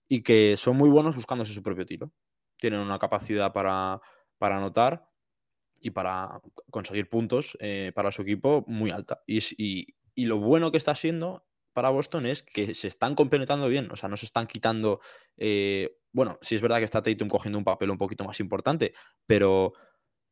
y 0.09 0.25
que 0.25 0.57
son 0.57 0.77
muy 0.77 0.91
buenos 0.91 1.15
buscándose 1.15 1.53
su 1.53 1.63
propio 1.63 1.87
tiro. 1.87 2.11
Tienen 2.57 2.81
una 2.81 2.99
capacidad 2.99 3.53
para, 3.53 4.01
para 4.39 4.57
anotar 4.57 5.09
y 5.81 5.91
para 5.91 6.41
conseguir 6.69 7.09
puntos 7.09 7.57
eh, 7.61 7.93
para 7.95 8.11
su 8.11 8.23
equipo 8.23 8.65
muy 8.67 8.91
alta. 8.91 9.23
Y, 9.25 9.39
y, 10.17 10.25
lo 10.25 10.41
bueno 10.41 10.73
que 10.73 10.79
está 10.79 10.97
siendo 10.97 11.47
para 11.73 11.91
Boston 11.91 12.27
es 12.27 12.43
que 12.43 12.75
se 12.75 12.89
están 12.89 13.15
compenetrando 13.15 13.69
bien, 13.69 13.91
o 13.91 13.97
sea, 13.97 14.09
no 14.09 14.17
se 14.17 14.27
están 14.27 14.47
quitando 14.47 15.01
eh, 15.37 15.97
bueno, 16.13 16.39
sí 16.43 16.55
es 16.55 16.63
verdad 16.63 16.79
que 16.79 16.85
está 16.85 17.03
Tatum 17.03 17.29
cogiendo 17.29 17.59
un 17.59 17.65
papel 17.65 17.91
un 17.91 17.99
poquito 17.99 18.25
más 18.25 18.39
importante, 18.41 18.95
pero, 19.27 19.73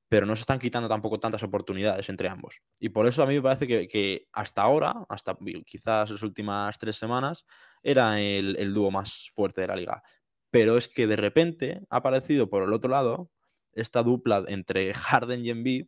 pero 0.09 0.27
no 0.27 0.37
se 0.37 0.41
están 0.41 0.59
quitando 0.59 0.89
tampoco 0.89 1.19
tantas 1.19 1.43
oportunidades 1.43 2.09
entre 2.11 2.29
ambos. 2.29 2.61
Y 2.79 2.91
por 2.91 3.07
eso 3.07 3.23
a 3.23 3.27
mí 3.27 3.35
me 3.35 3.43
parece 3.43 3.67
que, 3.67 4.29
hasta 4.33 4.63
ahora, 4.63 5.07
hasta 5.09 5.37
quizás 5.65 6.11
las 6.11 6.23
últimas 6.23 6.79
tres 6.79 6.97
semanas, 6.97 7.45
era 7.83 8.21
el, 8.21 8.75
dúo 8.75 8.91
más 8.91 9.31
fuerte 9.33 9.63
de 9.63 9.69
la 9.69 9.77
liga. 9.77 10.03
Pero 10.51 10.77
es 10.77 10.89
que 10.89 11.07
de 11.07 11.17
repente 11.17 11.81
ha 11.91 11.97
aparecido 11.97 12.51
por 12.51 12.63
el 12.63 12.73
otro 12.73 12.91
lado 12.91 13.31
esta 13.73 14.03
dupla 14.03 14.45
entre 14.49 14.93
Harden 14.95 15.45
y 15.45 15.51
Embiid 15.51 15.87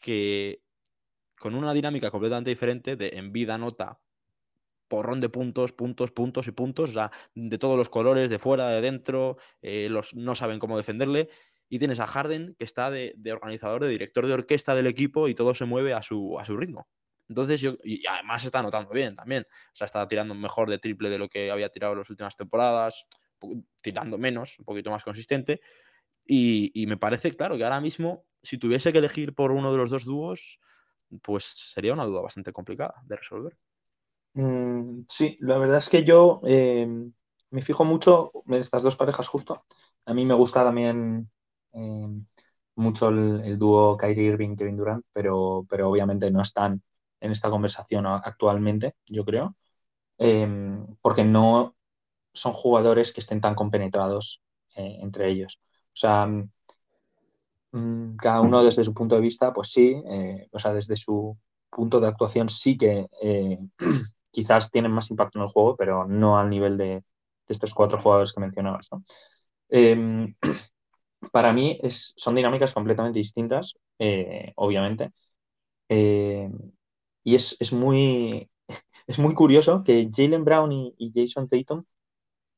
que 0.00 0.62
con 1.38 1.54
una 1.54 1.74
dinámica 1.74 2.10
completamente 2.10 2.50
diferente 2.50 2.96
de 2.96 3.10
Embiid 3.14 3.50
anota 3.50 3.98
porrón 4.88 5.20
de 5.20 5.28
puntos, 5.28 5.72
puntos, 5.72 6.10
puntos 6.12 6.46
y 6.48 6.52
puntos, 6.52 6.90
o 6.90 6.92
sea, 6.92 7.10
de 7.34 7.58
todos 7.58 7.76
los 7.76 7.88
colores, 7.88 8.30
de 8.30 8.38
fuera, 8.38 8.68
de 8.68 8.80
dentro, 8.80 9.36
eh, 9.62 9.88
los, 9.90 10.14
no 10.14 10.34
saben 10.34 10.58
cómo 10.58 10.76
defenderle. 10.76 11.28
Y 11.68 11.78
tienes 11.78 11.98
a 11.98 12.06
Harden, 12.06 12.54
que 12.58 12.64
está 12.64 12.90
de, 12.90 13.14
organizador, 13.32 13.82
de 13.82 13.88
director 13.88 14.26
de 14.26 14.34
orquesta 14.34 14.74
del 14.74 14.86
equipo 14.86 15.26
y 15.28 15.34
todo 15.34 15.52
se 15.54 15.64
mueve 15.64 15.94
a 15.94 16.02
su, 16.02 16.38
a 16.38 16.44
su 16.44 16.56
ritmo. 16.56 16.88
Entonces, 17.28 17.60
yo, 17.60 17.76
y 17.82 18.06
además 18.06 18.44
está 18.44 18.60
anotando 18.60 18.90
bien 18.92 19.16
también. 19.16 19.44
O 19.48 19.74
sea, 19.76 19.86
está 19.86 20.06
tirando 20.06 20.34
mejor 20.34 20.70
de 20.70 20.78
triple 20.78 21.10
de 21.10 21.18
lo 21.18 21.28
que 21.28 21.50
había 21.50 21.68
tirado 21.68 21.94
en 21.94 21.98
las 22.00 22.10
últimas 22.10 22.36
temporadas, 22.36 23.06
tirando 23.82 24.16
menos, 24.16 24.58
un 24.60 24.64
poquito 24.64 24.92
más 24.92 25.02
consistente. 25.02 25.60
Y, 26.24 26.70
y, 26.74 26.86
me 26.86 26.96
parece, 26.96 27.32
claro, 27.32 27.56
que 27.56 27.64
ahora 27.64 27.80
mismo, 27.80 28.24
si 28.42 28.58
tuviese 28.58 28.92
que 28.92 28.98
elegir 28.98 29.34
por 29.34 29.50
uno 29.50 29.72
de 29.72 29.78
los 29.78 29.90
dos 29.90 30.04
dúos, 30.04 30.60
pues 31.22 31.44
sería 31.44 31.92
una 31.92 32.04
duda 32.04 32.20
bastante 32.20 32.52
complicada 32.52 32.94
de 33.04 33.16
resolver. 33.16 33.56
Mm, 34.36 35.04
sí, 35.08 35.38
la 35.40 35.56
verdad 35.56 35.78
es 35.78 35.88
que 35.88 36.04
yo 36.04 36.40
em, 36.44 37.12
me 37.50 37.62
fijo 37.62 37.84
mucho 37.84 38.32
en 38.46 38.54
estas 38.54 38.82
dos 38.82 38.94
parejas 38.96 39.28
justo. 39.28 39.64
A 40.04 40.12
mí 40.14 40.26
me 40.26 40.34
gusta 40.34 40.62
también 40.62 41.30
em, 41.72 42.26
mucho 42.74 43.08
el, 43.08 43.58
dúo 43.58 43.96
Kyrie 43.96 44.26
Irving-Kevin 44.32 44.76
Durant, 44.76 45.06
pero, 45.12 45.66
pero 45.70 45.88
obviamente 45.88 46.30
no 46.30 46.42
están 46.42 46.82
en 47.20 47.32
esta 47.32 47.48
conversación 47.50 48.06
actualmente, 48.06 48.96
yo 49.06 49.24
creo, 49.24 49.56
em, 50.18 50.86
porque 51.02 51.24
no 51.24 51.76
son 52.34 52.52
jugadores 52.54 53.12
que 53.12 53.20
estén 53.20 53.40
tan 53.40 53.54
compenetrados 53.54 54.42
eh, 54.76 54.98
entre 55.02 55.30
ellos. 55.30 55.60
O 55.88 55.96
sea, 55.96 56.26
mm, 57.72 58.16
cada 58.16 58.40
uno 58.40 58.62
desde 58.64 58.84
su 58.84 58.94
punto 58.94 59.14
de 59.16 59.20
vista, 59.20 59.52
pues 59.52 59.70
sí, 59.70 60.02
eh, 60.10 60.48
o 60.52 60.58
sea, 60.58 60.72
desde 60.72 60.96
su 60.96 61.36
punto 61.70 62.00
de 62.00 62.08
actuación 62.08 62.48
sí 62.48 62.76
que 62.78 63.06
eh, 63.22 63.58
quizás 64.36 64.70
tienen 64.70 64.92
más 64.92 65.10
impacto 65.10 65.38
en 65.38 65.44
el 65.44 65.50
juego, 65.50 65.76
pero 65.76 66.04
no 66.06 66.38
al 66.38 66.50
nivel 66.50 66.76
de, 66.76 67.02
estos 67.48 67.72
cuatro 67.72 68.02
jugadores 68.02 68.34
que 68.34 68.40
mencionabas. 68.40 68.90
Em, 69.70 70.34
para 71.32 71.54
mí 71.54 71.78
es, 71.82 72.12
son 72.16 72.34
dinámicas 72.34 72.74
completamente 72.74 73.18
distintas, 73.18 73.74
eh, 73.98 74.52
obviamente. 74.56 75.10
Em, 75.88 76.52
y 77.24 77.34
es, 77.34 77.72
muy, 77.72 78.50
es 79.06 79.18
muy 79.18 79.34
curioso 79.34 79.82
que 79.82 80.10
Jalen 80.14 80.44
Brown 80.44 80.70
y, 80.70 81.12
Jason 81.14 81.48
Tatum, 81.48 81.82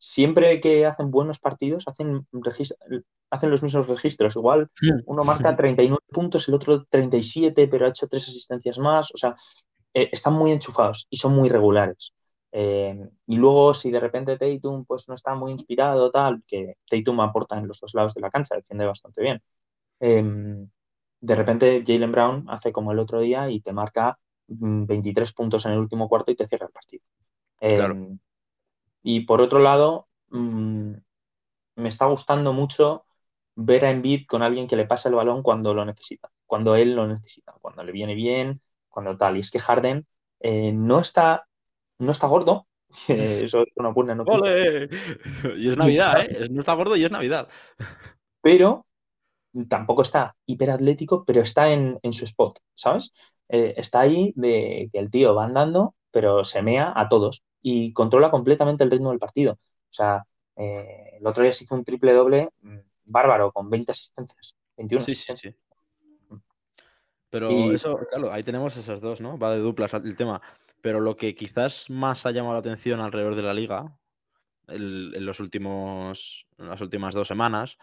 siempre 0.00 0.60
que 0.60 0.84
hacen 0.84 1.12
buenos 1.12 1.38
partidos, 1.38 1.84
hacen, 1.86 2.26
hacen 3.30 3.50
los 3.50 3.62
mismos 3.62 3.86
registros. 3.86 4.34
Igual 4.34 4.68
uno 5.06 5.22
marca 5.22 5.54
39 5.54 6.02
puntos, 6.08 6.48
el 6.48 6.54
otro 6.54 6.84
37, 6.86 7.68
pero 7.68 7.86
ha 7.86 7.90
hecho 7.90 8.08
tres 8.08 8.28
asistencias 8.28 8.78
más. 8.78 9.12
O 9.14 9.16
sea, 9.16 9.36
eh, 10.02 10.08
están 10.12 10.34
muy 10.34 10.52
enchufados 10.52 11.06
y 11.10 11.16
son 11.16 11.34
muy 11.34 11.48
regulares. 11.48 12.12
Eh, 12.52 13.08
y 13.26 13.36
luego, 13.36 13.74
si 13.74 13.90
de 13.90 14.00
repente 14.00 14.38
Tatum 14.38 14.84
pues, 14.86 15.08
no 15.08 15.14
está 15.14 15.34
muy 15.34 15.52
inspirado, 15.52 16.10
tal, 16.10 16.42
que 16.46 16.76
Tatum 16.88 17.20
aporta 17.20 17.58
en 17.58 17.68
los 17.68 17.80
dos 17.80 17.94
lados 17.94 18.14
de 18.14 18.20
la 18.20 18.30
cancha, 18.30 18.54
defiende 18.56 18.86
bastante 18.86 19.22
bien. 19.22 19.42
Em, 20.00 20.68
de 21.20 21.34
repente 21.34 21.84
Jalen 21.86 22.12
Brown 22.12 22.44
hace 22.48 22.72
como 22.72 22.92
el 22.92 22.98
otro 23.00 23.20
día 23.20 23.50
y 23.50 23.60
te 23.60 23.72
marca 23.72 24.18
23 24.46 25.30
mm, 25.30 25.34
puntos 25.34 25.66
en 25.66 25.72
el 25.72 25.78
último 25.78 26.08
cuarto 26.08 26.30
y 26.30 26.36
te 26.36 26.46
cierra 26.46 26.66
el 26.66 26.72
partido. 26.72 27.02
Em, 27.60 28.18
y 29.02 29.20
por 29.22 29.40
otro 29.40 29.58
lado, 29.60 30.08
mm, 30.30 30.92
me 31.76 31.88
está 31.88 32.06
gustando 32.06 32.52
mucho 32.52 33.06
ver 33.56 33.84
a 33.84 33.90
Embiid 33.90 34.26
con 34.26 34.42
alguien 34.42 34.68
que 34.68 34.76
le 34.76 34.86
pasa 34.86 35.08
el 35.08 35.16
balón 35.16 35.42
cuando 35.42 35.74
lo 35.74 35.84
necesita, 35.84 36.30
cuando 36.46 36.76
él 36.76 36.94
lo 36.94 37.06
necesita, 37.06 37.54
cuando 37.60 37.82
le 37.84 37.92
viene 37.92 38.14
bien, 38.14 38.60
cuando 38.98 39.16
tal. 39.16 39.36
Y 39.36 39.40
es 39.40 39.50
que 39.50 39.60
Harden 39.60 40.06
eh, 40.40 40.72
no, 40.72 40.98
está, 40.98 41.46
no 41.98 42.10
está 42.10 42.26
gordo. 42.26 42.66
Eso 43.08 43.62
es 43.62 43.68
una 43.76 43.90
buena 43.90 44.16
noticia. 44.16 44.88
Y 45.56 45.68
es 45.68 45.76
Navidad, 45.76 46.20
¿eh? 46.20 46.48
No 46.50 46.60
está 46.60 46.74
gordo 46.74 46.96
y 46.96 47.04
es 47.04 47.12
Navidad. 47.12 47.48
Pero 48.42 48.86
tampoco 49.68 50.02
está 50.02 50.36
hiperatlético, 50.46 51.24
pero 51.24 51.40
está 51.40 51.72
en, 51.72 51.98
su 52.12 52.24
spot, 52.24 52.60
¿sabes? 52.76 53.10
Eh, 53.48 53.74
está 53.76 54.00
ahí 54.00 54.32
de 54.36 54.88
que 54.92 54.98
el 54.98 55.10
tío 55.10 55.34
va 55.34 55.46
andando, 55.46 55.94
pero 56.12 56.44
se 56.44 56.62
mea 56.62 56.92
a 56.94 57.08
todos 57.08 57.42
y 57.60 57.92
controla 57.92 58.30
completamente 58.30 58.84
el 58.84 58.90
ritmo 58.90 59.10
del 59.10 59.18
partido. 59.18 59.54
O 59.54 59.92
sea, 59.92 60.24
eh, 60.54 61.16
el 61.18 61.26
otro 61.26 61.42
día 61.42 61.52
se 61.52 61.64
hizo 61.64 61.74
un 61.74 61.82
triple 61.82 62.12
doble 62.12 62.50
mm, 62.60 62.78
bárbaro 63.06 63.50
con 63.50 63.68
20 63.68 63.90
asistencias. 63.90 64.54
21 64.76 65.04
sí, 65.04 65.14
sí, 65.14 65.32
sí. 65.34 65.54
Pero 67.30 67.72
eso, 67.72 67.98
claro, 68.10 68.32
ahí 68.32 68.42
tenemos 68.42 68.76
esas 68.76 69.00
dos, 69.00 69.20
¿no? 69.20 69.38
Va 69.38 69.52
de 69.52 69.58
duplas 69.58 69.92
el 69.94 70.16
tema. 70.16 70.40
Pero 70.80 71.00
lo 71.00 71.16
que 71.16 71.34
quizás 71.34 71.90
más 71.90 72.24
ha 72.24 72.30
llamado 72.30 72.54
la 72.54 72.60
atención 72.60 73.00
alrededor 73.00 73.34
de 73.34 73.42
la 73.42 73.52
liga 73.52 73.98
en, 74.68 75.24
los 75.24 75.40
últimos, 75.40 76.46
las 76.56 76.80
últimas 76.80 77.14
dos 77.14 77.28
semanas 77.28 77.78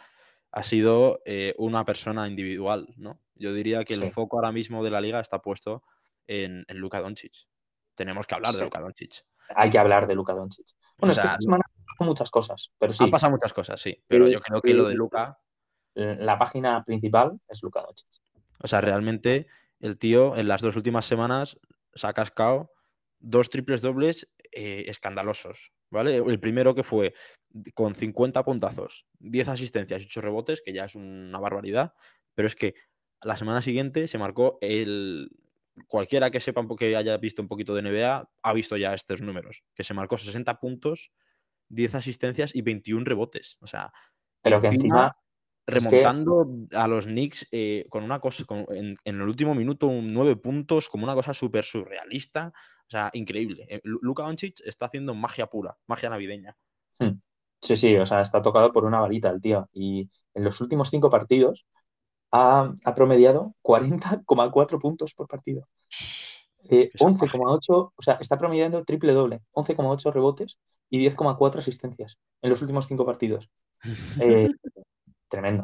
ha 0.52 0.64
sido 0.64 1.22
eh, 1.25 1.54
una 1.58 1.84
persona 1.86 2.28
individual, 2.28 2.88
¿no? 2.98 3.20
Yo 3.36 3.54
diría 3.54 3.84
que 3.84 3.96
el 3.96 4.08
foco 4.08 4.38
ahora 4.38 4.52
mismo 4.52 4.84
de 4.84 4.92
la 4.92 5.02
liga 5.02 5.20
está 5.20 5.42
puesto 5.42 5.84
en, 6.25 6.64
en 6.68 6.78
Luka 6.78 7.02
Doncic. 7.02 7.48
Tenemos 7.94 8.25
que 8.25 8.36
hablar 8.36 8.54
de 8.54 8.62
Luka 8.62 8.80
Doncic. 8.80 9.25
Hay 9.56 9.70
que 9.70 9.78
hablar 9.78 10.08
de 10.08 10.16
Luka 10.16 10.34
Doncic. 10.34 10.68
Bueno, 10.98 11.12
es 11.12 11.20
que 11.20 11.25
esta 11.25 11.42
semana 11.42 11.64
han 11.68 11.86
pasado 11.86 12.10
muchas 12.10 12.32
cosas, 12.32 12.72
pero 12.80 12.94
sí. 12.94 13.04
Han 13.04 13.12
pasado 13.12 13.32
muchas 13.32 13.54
cosas, 13.54 13.82
sí. 13.82 14.02
Pero 14.08 14.28
yo 14.28 14.40
creo 14.40 14.62
que 14.62 14.74
lo 14.74 14.88
de 14.88 14.96
Luka... 14.96 15.38
La 15.94 16.38
página 16.38 16.84
principal 16.84 17.40
es 17.48 17.64
Luka 17.64 17.82
Doncic. 17.82 18.25
O 18.59 18.67
sea, 18.67 18.81
realmente 18.81 19.47
el 19.79 19.97
tío 19.97 20.35
en 20.38 20.47
las 20.47 20.62
dos 20.62 20.75
últimas 20.75 21.05
semanas 21.05 21.59
se 21.93 22.07
ha 22.07 22.13
cascado 22.13 22.71
dos 23.19 23.50
triples 23.50 23.81
dobles 23.81 24.29
eh, 24.51 24.85
escandalosos, 24.88 25.74
¿vale? 25.89 26.17
El 26.17 26.39
primero 26.39 26.75
que 26.75 26.83
fue 26.83 27.13
con 27.74 27.95
50 27.95 28.43
puntazos, 28.43 29.05
10 29.19 29.47
asistencias 29.50 30.01
y 30.01 30.05
8 30.05 30.21
rebotes, 30.21 30.62
que 30.62 30.74
ya 30.74 30.85
es 30.85 30.95
una 30.95 31.39
barbaridad, 31.39 31.93
pero 32.33 32.47
es 32.47 32.55
que 32.55 32.75
la 33.21 33.35
semana 33.38 33.62
siguiente 33.62 34.07
se 34.07 34.17
marcó 34.17 34.57
el... 34.62 35.29
Cualquiera 35.88 36.31
que 36.31 36.39
sepa 36.39 36.65
que 36.77 36.95
haya 36.95 37.17
visto 37.17 37.41
un 37.41 37.50
poquito 37.50 37.75
de 37.75 37.81
NBA 37.81 38.29
ha 38.43 38.53
visto 38.53 38.77
ya 38.77 38.93
estos 38.93 39.21
números, 39.21 39.63
que 39.74 39.83
se 39.83 39.93
marcó 39.93 40.17
60 40.17 40.57
puntos, 40.59 41.12
10 41.67 41.95
asistencias 41.95 42.55
y 42.55 42.62
21 42.62 43.03
rebotes. 43.03 43.57
O 43.59 43.67
sea, 43.67 43.91
pero 44.41 44.62
que 44.62 44.67
encima 44.67 45.17
remontando 45.67 46.48
a 46.74 46.88
los 46.88 47.05
Knicks 47.05 47.48
eh, 47.51 47.86
con 47.89 48.03
una 48.03 48.19
cosa, 48.19 48.43
en, 48.69 48.98
el 49.03 49.22
último 49.22 49.55
minuto, 49.55 49.88
un 49.88 50.13
nueve 50.13 50.36
puntos, 50.36 50.89
como 50.89 51.03
una 51.03 51.15
cosa 51.15 51.34
súper 51.34 51.63
surrealista. 51.63 52.53
O 52.88 52.89
sea, 52.89 53.10
increíble. 53.13 53.65
Eh, 53.69 53.81
Luka 53.84 54.24
Doncic 54.24 54.62
está 54.65 54.86
haciendo 54.86 55.13
magia 55.13 55.48
pura, 55.48 55.77
magia 55.88 56.10
navideña. 56.10 56.55
Hmm. 57.00 57.19
Sí, 57.62 57.75
sí, 57.75 57.95
o 57.95 58.05
sea, 58.05 58.22
está 58.22 58.41
tocado 58.41 58.72
por 58.72 58.86
una 58.86 59.00
varita 59.00 59.29
el 59.29 59.41
tío. 59.41 59.67
Y 59.74 60.10
en 60.36 60.43
los 60.43 60.62
últimos 60.62 60.89
cinco 60.89 61.10
partidos 61.10 61.65
ha, 62.31 62.74
promediado 62.95 63.55
40,4 63.63 64.79
puntos 64.79 65.13
por 65.15 65.27
partido. 65.27 65.67
11,8, 66.63 66.69
eh, 66.69 67.91
o 67.95 68.01
sea, 68.01 68.15
está 68.15 68.38
promediando 68.38 68.84
triple 68.84 69.13
doble, 69.13 69.41
11,8 69.53 70.12
rebotes 70.12 70.57
y 70.89 71.00
10,4 71.00 71.60
asistencias 71.60 72.17
en 72.41 72.50
los 72.50 72.62
últimos 72.62 72.88
cinco 72.88 73.05
partidos. 73.05 73.50
tremendo. 75.29 75.63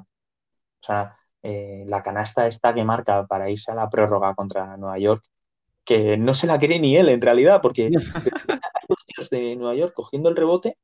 O 0.81 0.85
sea, 0.85 1.17
eh, 1.43 1.85
la 1.87 2.03
canasta 2.03 2.47
esta 2.47 2.73
que 2.73 2.83
marca 2.83 3.25
para 3.27 3.49
irse 3.49 3.71
a 3.71 3.75
la 3.75 3.89
prórroga 3.89 4.35
contra 4.35 4.77
Nueva 4.77 4.99
York, 4.99 5.23
que 5.85 6.17
no 6.17 6.33
se 6.33 6.47
la 6.47 6.59
cree 6.59 6.79
ni 6.79 6.95
él 6.95 7.09
en 7.09 7.21
realidad, 7.21 7.61
porque 7.61 7.85
hay 7.85 7.91
dos 7.91 9.05
tíos 9.05 9.29
de 9.29 9.55
Nueva 9.55 9.75
York 9.75 9.93
cogiendo 9.95 10.29
el 10.29 10.35
rebote 10.35 10.77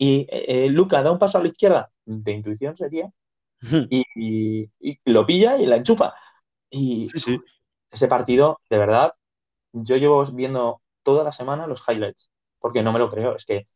y 0.00 0.20
eh, 0.30 0.64
eh, 0.64 0.68
Luca 0.70 1.02
da 1.02 1.12
un 1.12 1.18
paso 1.18 1.36
a 1.36 1.42
la 1.42 1.48
izquierda, 1.48 1.90
de 2.06 2.32
intuición 2.32 2.74
sería, 2.74 3.12
y, 3.90 4.70
lo 5.04 5.26
pilla 5.26 5.58
y 5.58 5.66
la 5.66 5.76
enchufa. 5.76 6.14
Y 6.70 7.06
ese 7.90 8.08
partido, 8.08 8.60
de 8.70 8.78
verdad, 8.78 9.12
yo 9.72 9.96
llevo 9.98 10.24
viendo 10.26 10.80
toda 11.02 11.22
la 11.22 11.32
semana 11.32 11.66
los 11.66 11.82
highlights, 11.86 12.30
porque 12.58 12.82
no 12.82 12.92
me 12.92 12.98
lo 12.98 13.10
creo, 13.10 13.36
es 13.36 13.44
que 13.44 13.66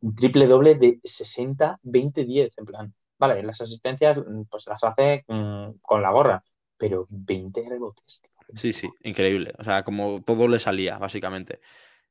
un 0.00 0.14
triple 0.16 0.48
doble 0.48 0.74
de 0.74 0.98
60, 1.04 1.78
20, 1.82 2.24
10, 2.24 2.58
en 2.58 2.64
plan. 2.64 2.94
Vale, 3.18 3.42
las 3.42 3.60
asistencias 3.60 4.18
mm, 4.18 4.42
pues 4.50 4.66
las 4.66 4.82
hace 4.84 5.24
mm, 5.26 5.78
con 5.82 6.02
la 6.02 6.10
gorra, 6.10 6.42
pero 6.76 7.06
20 7.10 7.64
rebotes. 7.68 8.22
Sí, 8.54 8.72
sí, 8.72 8.88
increíble. 9.02 9.52
O 9.58 9.64
sea, 9.64 9.82
como 9.84 10.22
todo 10.22 10.48
le 10.48 10.58
salía, 10.58 10.98
básicamente. 10.98 11.60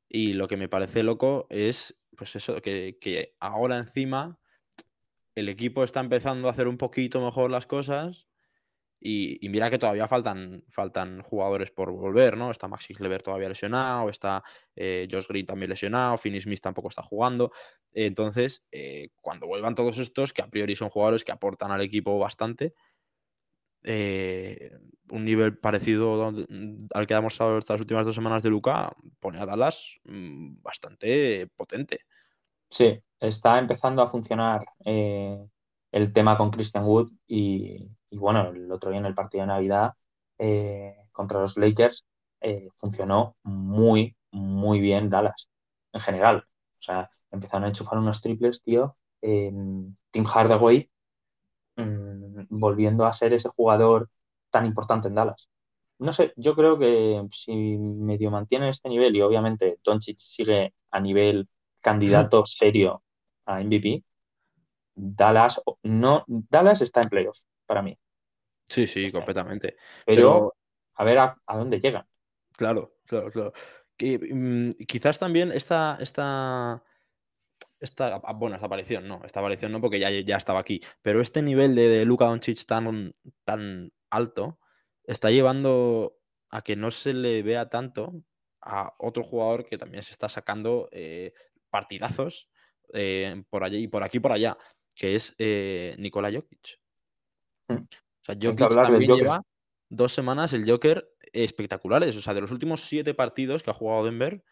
Y 0.07 0.33
lo 0.33 0.47
que 0.47 0.57
me 0.57 0.69
parece 0.69 1.03
loco 1.03 1.47
es, 1.49 1.97
pues 2.15 2.35
eso, 2.35 2.61
que, 2.61 2.97
que 2.99 3.35
ahora 3.39 3.77
encima 3.77 4.39
el 5.35 5.49
equipo 5.49 5.83
está 5.83 5.99
empezando 5.99 6.47
a 6.47 6.51
hacer 6.51 6.67
un 6.67 6.77
poquito 6.77 7.21
mejor 7.21 7.51
las 7.51 7.67
cosas 7.67 8.27
y, 8.99 9.47
mira 9.49 9.69
que 9.69 9.77
todavía 9.77 10.07
faltan, 10.07 10.63
faltan 10.69 11.21
jugadores 11.21 11.71
por 11.71 11.91
volver, 11.91 12.35
¿no? 12.35 12.49
Está 12.49 12.67
Maxi 12.67 12.95
Kleber 12.95 13.21
todavía 13.21 13.49
lesionado, 13.49 14.09
está 14.09 14.43
eh, 14.75 15.07
Josh 15.09 15.27
Green 15.27 15.45
también 15.45 15.69
lesionado, 15.69 16.17
Finney 16.17 16.41
Smith 16.41 16.61
tampoco 16.61 16.89
está 16.89 17.03
jugando. 17.03 17.51
Entonces, 17.93 18.65
eh, 18.71 19.09
cuando 19.21 19.45
vuelvan 19.45 19.75
todos 19.75 19.99
estos, 19.99 20.33
que 20.33 20.41
a 20.41 20.49
priori 20.49 20.75
son 20.75 20.89
jugadores 20.89 21.23
que 21.23 21.31
aportan 21.31 21.71
al 21.71 21.81
equipo 21.81 22.17
bastante, 22.17 22.73
eh, 23.83 24.71
un 25.11 25.23
nivel 25.23 25.57
parecido 25.59 26.33
al 26.93 27.07
que 27.07 27.13
ha 27.13 27.21
mostrado 27.21 27.59
estas 27.59 27.79
últimas 27.79 28.05
dos 28.05 28.15
semanas 28.15 28.41
de 28.41 28.49
Luca, 28.49 28.91
pone 29.19 29.39
a 29.39 29.45
Dallas 29.45 29.99
mm, 30.05 30.61
bastante 30.61 31.47
potente. 31.55 32.01
Sí, 32.69 32.99
está 33.19 33.59
empezando 33.59 34.01
a 34.01 34.09
funcionar 34.09 34.65
el 35.91 36.13
tema 36.13 36.37
con 36.37 36.51
Christian 36.51 36.85
Wood 36.85 37.11
y, 37.27 37.87
bueno, 38.11 38.49
el 38.49 38.71
otro 38.71 38.89
día 38.89 38.99
en 38.99 39.05
el 39.05 39.15
partido 39.15 39.43
de 39.43 39.47
Navidad 39.47 39.93
eh, 40.37 40.95
contra 41.11 41.41
los 41.41 41.57
Lakers 41.57 42.05
eh, 42.41 42.69
funcionó 42.77 43.35
muy, 43.43 44.15
muy 44.31 44.79
bien 44.79 45.09
Dallas 45.09 45.49
en 45.93 46.01
general. 46.01 46.45
O 46.79 46.81
sea, 46.81 47.09
empezaron 47.31 47.65
a 47.65 47.67
enchufar 47.69 47.97
unos 47.97 48.21
triples, 48.21 48.61
tío. 48.61 48.97
Tim 49.19 50.25
Hardaway 50.25 50.89
mm, 51.75 52.45
volviendo 52.49 53.05
a 53.05 53.13
ser 53.13 53.33
ese 53.33 53.49
jugador 53.49 54.09
tan 54.51 54.65
importante 54.65 55.07
en 55.07 55.15
Dallas. 55.15 55.49
No 55.99 56.13
sé, 56.13 56.33
yo 56.35 56.55
creo 56.55 56.77
que 56.77 57.27
si 57.31 57.53
medio 57.55 58.29
mantiene 58.31 58.69
este 58.69 58.89
nivel 58.89 59.15
y 59.15 59.21
obviamente 59.21 59.79
Doncic 59.83 60.17
sigue 60.19 60.73
a 60.91 60.99
nivel 60.99 61.47
candidato 61.81 62.43
serio 62.45 63.03
a 63.45 63.61
MVP, 63.61 64.03
Dallas, 64.97 65.61
no, 65.83 66.25
Dallas 66.27 66.81
está 66.81 67.01
en 67.01 67.09
playoff 67.09 67.37
para 67.65 67.81
mí. 67.81 67.97
Sí, 68.67 68.87
sí, 68.87 69.11
completamente. 69.11 69.77
Pero, 70.05 70.55
a 70.95 71.03
ver 71.03 71.19
a, 71.19 71.37
dónde 71.53 71.79
llegan. 71.79 72.05
Claro, 72.53 72.97
claro, 73.05 73.31
claro. 73.31 73.53
Mm, 73.99 74.71
quizás 74.87 75.19
también 75.19 75.51
esta, 75.51 75.97
esta, 76.01 76.83
esta, 77.79 78.17
bueno, 78.35 78.55
esta 78.55 78.65
aparición, 78.65 79.07
no, 79.07 79.21
esta 79.23 79.39
aparición 79.39 79.71
no, 79.71 79.79
porque 79.79 79.99
ya, 79.99 80.09
ya 80.09 80.37
estaba 80.37 80.59
aquí, 80.59 80.81
pero 81.01 81.21
este 81.21 81.41
nivel 81.41 81.75
de, 81.75 81.87
de 81.87 82.05
Luka 82.05 82.25
Doncic 82.25 82.65
tan, 82.65 83.13
tan 83.45 83.91
alto 84.09 84.59
está 85.03 85.29
llevando 85.29 86.17
a 86.49 86.61
que 86.61 86.75
no 86.75 86.91
se 86.91 87.13
le 87.13 87.43
vea 87.43 87.69
tanto 87.69 88.23
a 88.61 88.95
otro 88.97 89.23
jugador 89.23 89.65
que 89.65 89.77
también 89.77 90.03
se 90.03 90.11
está 90.11 90.29
sacando 90.29 90.89
eh, 90.91 91.33
partidazos 91.69 92.49
eh, 92.93 93.43
por 93.49 93.63
allí 93.63 93.83
y 93.83 93.87
por 93.87 94.03
aquí 94.03 94.17
y 94.17 94.21
por 94.21 94.31
allá 94.31 94.57
que 94.97 95.15
es 95.15 95.35
eh, 95.37 95.95
Nikola 95.99 96.31
Jokic. 96.31 96.79
Hmm. 97.67 97.83
O 97.83 98.25
sea, 98.25 98.35
Jokic 98.41 98.75
también 98.75 99.13
lleva 99.13 99.43
dos 99.89 100.13
semanas 100.13 100.53
el 100.53 100.69
Joker 100.69 101.07
espectaculares. 101.31 102.15
O 102.17 102.21
sea, 102.21 102.33
de 102.33 102.41
los 102.41 102.51
últimos 102.51 102.81
siete 102.81 103.13
partidos 103.13 103.63
que 103.63 103.69
ha 103.69 103.75
jugado 103.75 104.05
Denver, 104.05 104.43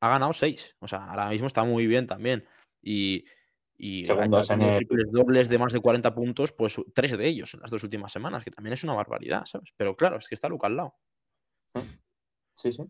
ha 0.00 0.08
ganado 0.08 0.32
seis. 0.32 0.76
O 0.78 0.88
sea, 0.88 1.04
ahora 1.06 1.28
mismo 1.28 1.48
está 1.48 1.64
muy 1.64 1.86
bien 1.86 2.06
también. 2.06 2.46
Y, 2.80 3.24
y 3.76 4.04
triples 4.04 5.10
dobles 5.10 5.48
de 5.48 5.58
más 5.58 5.72
de 5.72 5.80
40 5.80 6.14
puntos, 6.14 6.52
pues 6.52 6.80
tres 6.94 7.16
de 7.18 7.26
ellos 7.26 7.52
en 7.54 7.60
las 7.60 7.70
dos 7.70 7.82
últimas 7.82 8.12
semanas, 8.12 8.44
que 8.44 8.50
también 8.50 8.74
es 8.74 8.84
una 8.84 8.94
barbaridad, 8.94 9.44
¿sabes? 9.44 9.70
Pero 9.76 9.96
claro, 9.96 10.18
es 10.18 10.28
que 10.28 10.34
está 10.36 10.48
Luca 10.48 10.68
al 10.68 10.76
lado. 10.76 10.94
Hmm. 11.74 11.80
Sí, 12.54 12.72
sí. 12.72 12.84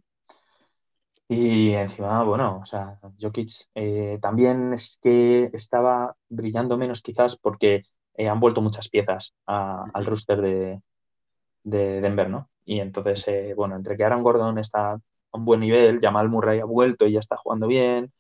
Y 1.33 1.75
encima, 1.75 2.25
bueno, 2.25 2.59
o 2.61 2.67
sea, 2.67 2.99
Jokic 3.21 3.53
eh, 3.77 4.19
también 4.21 4.73
es 4.73 4.99
que 5.01 5.49
estaba 5.53 6.17
brillando 6.29 6.77
menos 6.77 7.03
quizás 7.03 7.37
porque 7.37 7.85
eh, 8.15 8.29
han 8.29 8.41
vuelto 8.41 8.61
muchas 8.61 8.89
piezas 8.89 9.33
al 9.47 10.07
roster 10.07 10.41
de, 10.41 10.81
Denver, 11.63 12.29
¿no? 12.29 12.51
Y 12.65 12.81
entonces, 12.81 13.29
eh, 13.29 13.55
bueno, 13.55 13.77
entre 13.77 13.97
que 13.97 14.03
Aaron 14.03 14.25
Gordon 14.25 14.59
está 14.59 14.95
a 14.95 15.01
un 15.31 15.45
buen 15.45 15.61
nivel, 15.61 16.01
Jamal 16.01 16.29
Murray 16.29 16.59
ha 16.59 16.65
vuelto 16.65 17.07
y 17.07 17.13
ya 17.13 17.21
está 17.21 17.37
jugando 17.37 17.69
bien, 17.69 18.13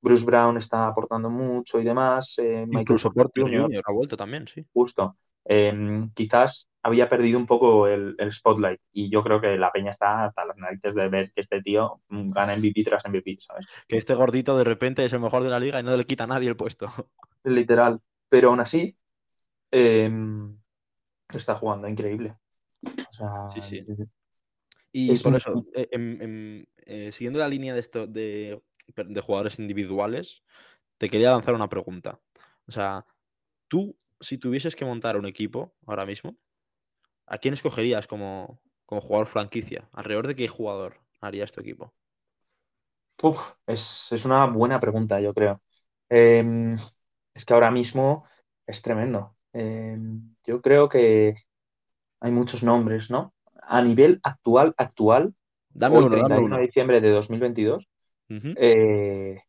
Bruce 0.00 0.24
Brown 0.24 0.56
está 0.56 0.86
aportando 0.86 1.30
mucho 1.30 1.80
y 1.80 1.84
demás. 1.84 2.36
Incluso 2.70 3.10
Porter 3.10 3.44
Jr. 3.44 3.82
ha 3.84 3.92
vuelto 3.92 4.16
también, 4.16 4.46
sí. 4.46 4.64
Justo. 4.72 5.16
Em, 5.50 6.10
quizás 6.12 6.68
había 6.82 7.08
perdido 7.08 7.38
un 7.38 7.46
poco 7.46 7.88
el, 7.88 8.16
spotlight 8.30 8.80
y 8.92 9.10
yo 9.10 9.22
creo 9.24 9.40
que 9.40 9.56
la 9.56 9.72
peña 9.72 9.92
está 9.92 10.26
hasta 10.26 10.44
las 10.44 10.58
narices 10.58 10.94
de 10.94 11.08
ver 11.08 11.32
que 11.32 11.40
este 11.40 11.62
tío 11.62 12.02
gana 12.10 12.54
MVP 12.54 12.84
tras 12.84 13.02
MVP, 13.06 13.38
¿sabes? 13.40 13.66
Que 13.88 13.96
este 13.96 14.14
gordito 14.14 14.58
de 14.58 14.64
repente 14.64 15.06
es 15.06 15.12
el 15.14 15.20
mejor 15.20 15.42
de 15.42 15.48
la 15.48 15.58
liga 15.58 15.80
y 15.80 15.82
no 15.82 15.96
le 15.96 16.04
quita 16.04 16.24
a 16.24 16.26
nadie 16.26 16.50
el 16.50 16.56
puesto. 16.56 16.90
Literal. 17.44 17.98
Pero 18.28 18.50
aún 18.50 18.60
así, 18.60 18.94
em, 19.70 20.54
está 21.30 21.54
jugando 21.54 21.88
increíble. 21.88 22.36
sí, 23.48 23.60
sí. 23.62 23.86
Y 24.92 25.18
por 25.20 25.34
eso, 25.34 25.64
eh, 25.74 25.88
em, 25.92 26.64
eh, 26.84 27.10
siguiendo 27.10 27.38
la 27.38 27.48
línea 27.48 27.72
de, 27.72 27.80
esto, 27.80 28.06
de, 28.06 28.62
de 28.94 29.20
jugadores 29.22 29.58
individuales, 29.58 30.42
te 30.98 31.08
quería 31.08 31.30
lanzar 31.30 31.54
una 31.54 31.70
pregunta. 31.70 32.20
O 32.66 32.72
sea, 32.72 33.06
tú 33.66 33.96
si 34.20 34.38
tuvieses 34.38 34.76
que 34.76 34.84
montar 34.84 35.16
un 35.16 35.26
equipo 35.26 35.74
ahora 35.86 36.06
mismo, 36.06 36.36
¿a 37.26 37.38
quién 37.38 37.54
escogerías 37.54 38.06
como, 38.08 38.60
como 38.86 39.00
jugador 39.02 39.26
franquicia? 39.28 39.88
¿Alrededor 39.92 40.28
de 40.28 40.36
qué 40.36 40.48
jugador 40.48 41.00
harías 41.20 41.52
tu 41.52 41.60
equipo? 41.62 41.94
Uf, 43.22 43.38
es, 43.66 44.08
es 44.12 44.24
una 44.24 44.46
buena 44.46 44.78
pregunta, 44.80 45.20
yo 45.20 45.34
creo. 45.34 45.60
Em, 46.08 46.76
es 47.34 47.44
que 47.44 47.52
ahora 47.54 47.70
mismo 47.70 48.24
es 48.66 48.80
tremendo. 48.82 49.36
Em, 49.52 50.34
yo 50.46 50.60
creo 50.62 50.88
que 50.88 51.34
hay 52.20 52.32
muchos 52.32 52.62
nombres, 52.64 53.10
¿no? 53.10 53.34
A 53.62 53.82
nivel 53.82 54.20
actual, 54.24 54.74
actual, 54.78 55.34
Dame 55.72 55.96
hoy 55.96 56.06
uno, 56.06 56.18
dame 56.18 56.38
31 56.38 56.56
de 56.58 56.62
diciembre 56.64 57.00
de 57.02 57.10
2022, 57.12 57.88
Ujú. 58.30 58.56
eh, 58.56 59.42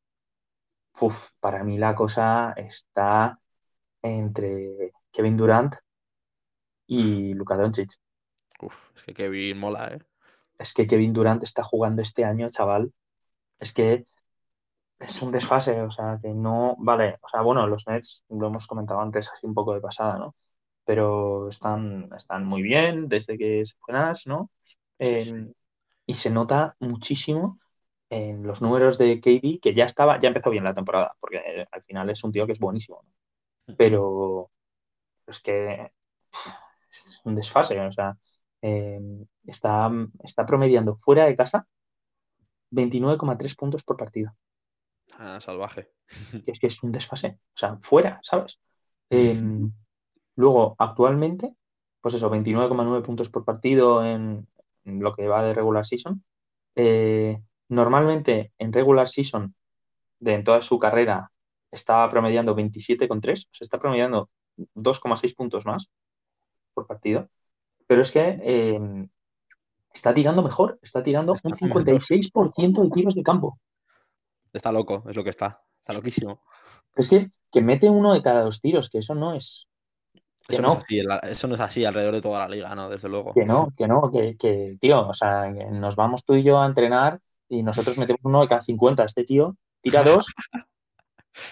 uf, 1.01 1.15
para 1.39 1.63
mí 1.63 1.77
la 1.77 1.95
cosa 1.95 2.53
está 2.55 3.39
entre 4.03 4.93
Kevin 5.11 5.37
Durant 5.37 5.75
y 6.87 7.33
Luka 7.35 7.55
Doncic. 7.55 7.89
Uf, 8.61 8.77
es 8.95 9.03
que 9.03 9.13
Kevin 9.13 9.57
mola, 9.59 9.87
¿eh? 9.95 9.99
Es 10.57 10.73
que 10.73 10.87
Kevin 10.87 11.13
Durant 11.13 11.43
está 11.43 11.63
jugando 11.63 12.01
este 12.01 12.25
año, 12.25 12.49
chaval. 12.49 12.91
Es 13.59 13.73
que 13.73 14.07
es 14.99 15.21
un 15.21 15.31
desfase, 15.31 15.81
o 15.81 15.91
sea, 15.91 16.19
que 16.21 16.29
no, 16.29 16.75
vale, 16.79 17.17
o 17.21 17.29
sea, 17.29 17.41
bueno, 17.41 17.67
los 17.67 17.87
Nets 17.87 18.23
lo 18.29 18.47
hemos 18.47 18.67
comentado 18.67 19.01
antes 19.01 19.29
así 19.29 19.45
un 19.47 19.53
poco 19.55 19.73
de 19.73 19.81
pasada, 19.81 20.17
¿no? 20.19 20.35
Pero 20.85 21.49
están, 21.49 22.09
están 22.17 22.45
muy 22.45 22.61
bien 22.63 23.07
desde 23.09 23.37
que 23.37 23.65
se 23.65 23.75
fue 23.81 23.93
Nash, 23.93 24.27
¿no? 24.27 24.51
Sí, 25.01 25.19
sí. 25.19 25.33
En- 25.33 25.55
y 26.07 26.15
se 26.15 26.29
nota 26.31 26.75
muchísimo 26.79 27.59
en 28.09 28.43
los 28.47 28.61
números 28.61 28.97
de 28.99 29.21
KD, 29.21 29.59
que 29.61 29.75
ya 29.75 29.85
estaba, 29.85 30.19
ya 30.19 30.29
empezó 30.29 30.49
bien 30.51 30.63
la 30.65 30.73
temporada, 30.75 31.15
porque 31.21 31.37
eh, 31.39 31.67
al 31.71 31.83
final 31.83 32.09
es 32.11 32.23
un 32.23 32.31
tío 32.33 32.45
que 32.47 32.53
es 32.53 32.59
buenísimo, 32.59 33.01
¿no? 33.05 33.11
Pero 33.77 34.51
es 35.27 35.39
que 35.39 35.91
es 36.91 37.21
un 37.23 37.35
desfase, 37.35 37.79
o 37.79 37.91
sea, 37.91 38.17
eh, 38.61 38.99
está, 39.45 39.91
está 40.23 40.45
promediando 40.45 40.97
fuera 40.97 41.25
de 41.25 41.35
casa 41.35 41.67
29,3 42.71 43.55
puntos 43.55 43.83
por 43.83 43.97
partido. 43.97 44.33
Ah, 45.17 45.39
salvaje. 45.39 45.91
es 46.45 46.59
que 46.59 46.67
es 46.67 46.81
un 46.83 46.91
desfase, 46.91 47.39
o 47.55 47.57
sea, 47.57 47.77
fuera, 47.81 48.19
¿sabes? 48.23 48.59
Em, 49.09 49.71
luego, 50.35 50.75
actualmente, 50.77 51.53
pues 52.01 52.15
eso, 52.15 52.29
29,9 52.29 53.03
puntos 53.03 53.29
por 53.29 53.43
partido 53.43 54.05
en, 54.05 54.47
en 54.85 54.99
lo 54.99 55.15
que 55.15 55.27
va 55.27 55.43
de 55.43 55.53
regular 55.53 55.85
season. 55.85 56.23
Eh, 56.75 57.41
normalmente 57.69 58.53
en 58.57 58.71
regular 58.71 59.07
season, 59.07 59.55
de 60.19 60.33
en 60.35 60.43
toda 60.43 60.61
su 60.61 60.79
carrera, 60.79 61.31
estaba 61.71 62.09
promediando 62.09 62.55
27,3, 62.55 63.09
o 63.11 63.49
sea, 63.51 63.65
está 63.65 63.79
promediando 63.79 64.29
2,6 64.75 65.35
puntos 65.35 65.65
más 65.65 65.89
por 66.73 66.87
partido, 66.87 67.29
pero 67.87 68.01
es 68.01 68.11
que 68.11 68.39
em, 68.43 69.09
está 69.93 70.13
tirando 70.13 70.43
mejor, 70.43 70.79
está 70.81 71.03
tirando 71.03 71.33
Está 71.33 71.49
un 71.49 71.57
mejor. 71.61 71.83
56% 71.83 72.83
de 72.83 72.89
tiros 72.91 73.15
de 73.15 73.23
campo. 73.23 73.59
Está 74.53 74.71
loco, 74.71 75.03
es 75.07 75.15
lo 75.15 75.23
que 75.23 75.29
está. 75.29 75.61
Está 75.79 75.93
loquísimo. 75.93 76.41
Es 76.95 77.07
que, 77.07 77.29
que 77.51 77.61
mete 77.61 77.89
uno 77.89 78.13
de 78.13 78.21
cada 78.21 78.43
dos 78.43 78.61
tiros, 78.61 78.89
que 78.89 78.99
eso 78.99 79.15
no 79.15 79.33
es, 79.33 79.67
que 80.47 80.55
Eso 80.55 80.61
no 80.61 80.69
es 80.69 80.77
así, 80.77 81.01
eso 81.23 81.47
no 81.47 81.55
es 81.55 81.61
así 81.61 81.85
alrededor 81.85 82.15
de 82.15 82.21
toda 82.21 82.39
la 82.39 82.49
liga, 82.49 82.73
¿no? 82.75 82.89
Desde 82.89 83.09
luego. 83.09 83.33
Que 83.33 83.45
no, 83.45 83.69
que 83.77 83.87
no, 83.87 84.09
que, 84.11 84.35
que, 84.37 84.77
tío, 84.79 85.07
o 85.07 85.13
sea, 85.13 85.49
nos 85.49 85.95
vamos 85.95 86.23
tú 86.25 86.35
y 86.35 86.43
yo 86.43 86.59
a 86.59 86.65
entrenar 86.65 87.19
y 87.47 87.63
nosotros 87.63 87.97
metemos 87.97 88.21
uno 88.23 88.41
de 88.41 88.47
cada 88.47 88.61
50. 88.61 89.03
Este 89.03 89.23
tío 89.23 89.55
tira 89.81 90.03
dos 90.03 90.25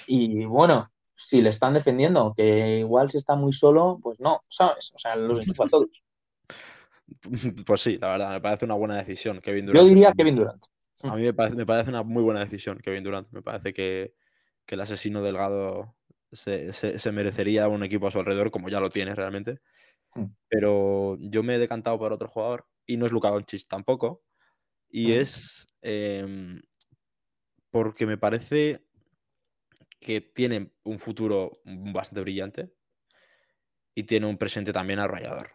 y 0.05 0.45
bueno, 0.45 0.91
si 1.15 1.41
le 1.41 1.49
están 1.49 1.73
defendiendo, 1.73 2.33
que 2.35 2.79
igual 2.79 3.09
si 3.11 3.17
está 3.17 3.35
muy 3.35 3.53
solo, 3.53 3.99
pues 4.01 4.19
no, 4.19 4.43
¿sabes? 4.49 4.91
O 4.93 4.99
sea, 4.99 5.15
los 5.15 5.39
enchufa 5.39 5.65
a 5.65 5.69
todos. 5.69 5.89
Pues 7.65 7.81
sí, 7.81 7.97
la 7.97 8.09
verdad, 8.09 8.31
me 8.31 8.41
parece 8.41 8.65
una 8.65 8.73
buena 8.75 8.97
decisión. 8.97 9.39
Kevin 9.41 9.65
Yo 9.67 9.71
Durant 9.73 9.87
es 9.87 9.95
diría 9.95 10.13
Kevin 10.13 10.35
Durant. 10.35 10.63
A 11.03 11.15
mí 11.15 11.23
me 11.23 11.33
parece, 11.33 11.55
me 11.55 11.65
parece 11.65 11.89
una 11.89 12.03
muy 12.03 12.21
buena 12.21 12.41
decisión, 12.41 12.79
Kevin 12.79 13.03
Durant. 13.03 13.29
Me 13.31 13.41
parece 13.41 13.71
que, 13.73 14.13
que 14.65 14.75
el 14.75 14.81
asesino 14.81 15.21
delgado 15.21 15.95
se, 16.31 16.73
se- 16.73 16.99
se 16.99 17.11
merecería 17.11 17.67
un 17.69 17.83
equipo 17.83 18.07
a 18.07 18.11
su 18.11 18.19
alrededor, 18.19 18.51
como 18.51 18.67
ya 18.69 18.79
lo 18.81 18.89
tiene 18.89 19.15
realmente. 19.15 19.59
Mm. 20.15 20.25
Pero 20.49 21.17
yo 21.19 21.43
me 21.43 21.55
he 21.55 21.59
decantado 21.59 21.97
por 21.97 22.11
otro 22.11 22.27
jugador, 22.27 22.65
y 22.85 22.97
no 22.97 23.05
es 23.05 23.11
Luka 23.11 23.29
Doncic 23.29 23.67
tampoco. 23.67 24.23
Y 24.89 25.07
Mm. 25.11 25.19
es 25.19 25.67
em, 25.81 26.61
porque 27.69 28.05
me 28.05 28.17
parece 28.17 28.85
que 29.99 30.21
tiene 30.21 30.71
un 30.83 30.99
futuro 30.99 31.61
bastante 31.65 32.21
brillante 32.21 32.73
y 33.95 34.03
tiene 34.03 34.27
un 34.27 34.37
presente 34.37 34.71
también 34.73 34.99
arrollador. 34.99 35.51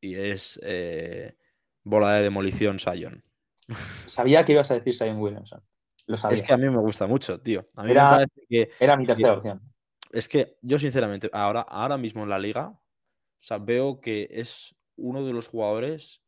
Y 0.00 0.14
es 0.16 0.58
eh, 0.62 1.36
bola 1.84 2.14
de 2.14 2.22
demolición 2.22 2.78
Sion. 2.78 3.24
Sabía 4.06 4.44
que 4.44 4.52
ibas 4.52 4.70
a 4.70 4.74
decir 4.74 4.94
Zion 4.96 5.18
Williamson. 5.18 5.62
Lo 6.06 6.16
sabía. 6.16 6.34
Es 6.34 6.42
que 6.42 6.52
a 6.52 6.56
mí 6.56 6.68
me 6.68 6.78
gusta 6.78 7.06
mucho, 7.06 7.40
tío. 7.40 7.68
A 7.76 7.84
mí 7.84 7.92
Era- 7.92 8.04
me 8.04 8.16
parece 8.16 8.46
que, 8.48 8.70
Era 8.80 8.96
mi 8.96 9.04
que- 9.06 9.12
tercera 9.14 9.34
opción. 9.34 9.72
es 10.12 10.28
que 10.28 10.58
yo 10.62 10.78
sinceramente 10.78 11.30
ahora, 11.32 11.60
ahora 11.60 11.96
mismo 11.96 12.22
en 12.24 12.30
la 12.30 12.38
liga, 12.38 12.66
o 12.68 13.42
sea, 13.42 13.58
veo 13.58 14.00
que 14.00 14.28
es 14.30 14.74
uno 14.96 15.24
de 15.24 15.32
los 15.32 15.46
jugadores 15.48 16.22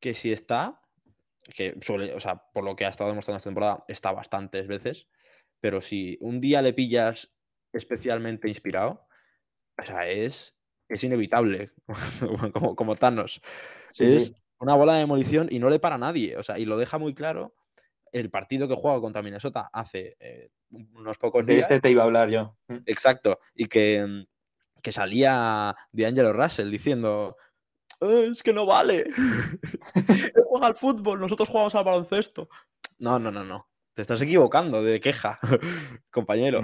que 0.00 0.14
si 0.14 0.30
está, 0.32 0.80
que 1.54 1.76
suele, 1.80 2.14
o 2.14 2.20
sea, 2.20 2.36
por 2.52 2.64
lo 2.64 2.76
que 2.76 2.84
ha 2.86 2.88
estado 2.90 3.10
demostrando 3.10 3.38
esta 3.38 3.50
temporada, 3.50 3.84
está 3.88 4.12
bastantes 4.12 4.66
veces, 4.68 5.08
pero 5.62 5.80
si 5.80 6.18
un 6.20 6.40
día 6.40 6.60
le 6.60 6.74
pillas 6.74 7.32
especialmente 7.72 8.48
inspirado, 8.48 9.06
o 9.78 9.82
sea, 9.86 10.06
es, 10.08 10.58
es 10.88 11.04
inevitable, 11.04 11.70
como, 12.52 12.76
como 12.76 12.96
Thanos. 12.96 13.40
Sí, 13.88 14.04
es 14.04 14.26
sí. 14.26 14.34
una 14.58 14.74
bola 14.74 14.94
de 14.94 14.98
demolición 15.00 15.48
y 15.50 15.58
no 15.60 15.70
le 15.70 15.78
para 15.78 15.94
a 15.94 15.98
nadie, 15.98 16.36
o 16.36 16.42
sea, 16.42 16.58
y 16.58 16.66
lo 16.66 16.76
deja 16.76 16.98
muy 16.98 17.14
claro 17.14 17.54
el 18.12 18.28
partido 18.30 18.68
que 18.68 18.74
juega 18.74 19.00
contra 19.00 19.22
Minnesota 19.22 19.70
hace 19.72 20.16
eh, 20.20 20.50
unos 20.70 21.16
pocos 21.16 21.46
De 21.46 21.54
días. 21.54 21.64
este 21.64 21.80
te 21.80 21.90
iba 21.90 22.02
a 22.02 22.06
hablar 22.06 22.28
yo. 22.28 22.56
Mm. 22.68 22.78
Exacto. 22.86 23.38
Y 23.54 23.66
que, 23.66 24.04
mm, 24.06 24.80
que 24.82 24.92
salía 24.92 25.74
de 25.92 26.06
Angelo 26.06 26.32
Russell 26.32 26.70
diciendo. 26.70 27.36
"Eh, 28.00 28.28
es 28.30 28.42
que 28.42 28.52
no 28.52 28.66
vale. 28.66 29.06
Él 29.94 30.44
juega 30.46 30.66
al 30.66 30.76
fútbol, 30.76 31.20
nosotros 31.20 31.48
jugamos 31.48 31.74
al 31.74 31.84
baloncesto. 31.84 32.48
No, 32.98 33.18
no, 33.18 33.30
no, 33.30 33.44
no. 33.44 33.71
Te 33.94 34.02
estás 34.02 34.20
equivocando 34.22 34.82
de 34.82 35.00
queja, 35.00 35.38
compañero. 36.10 36.62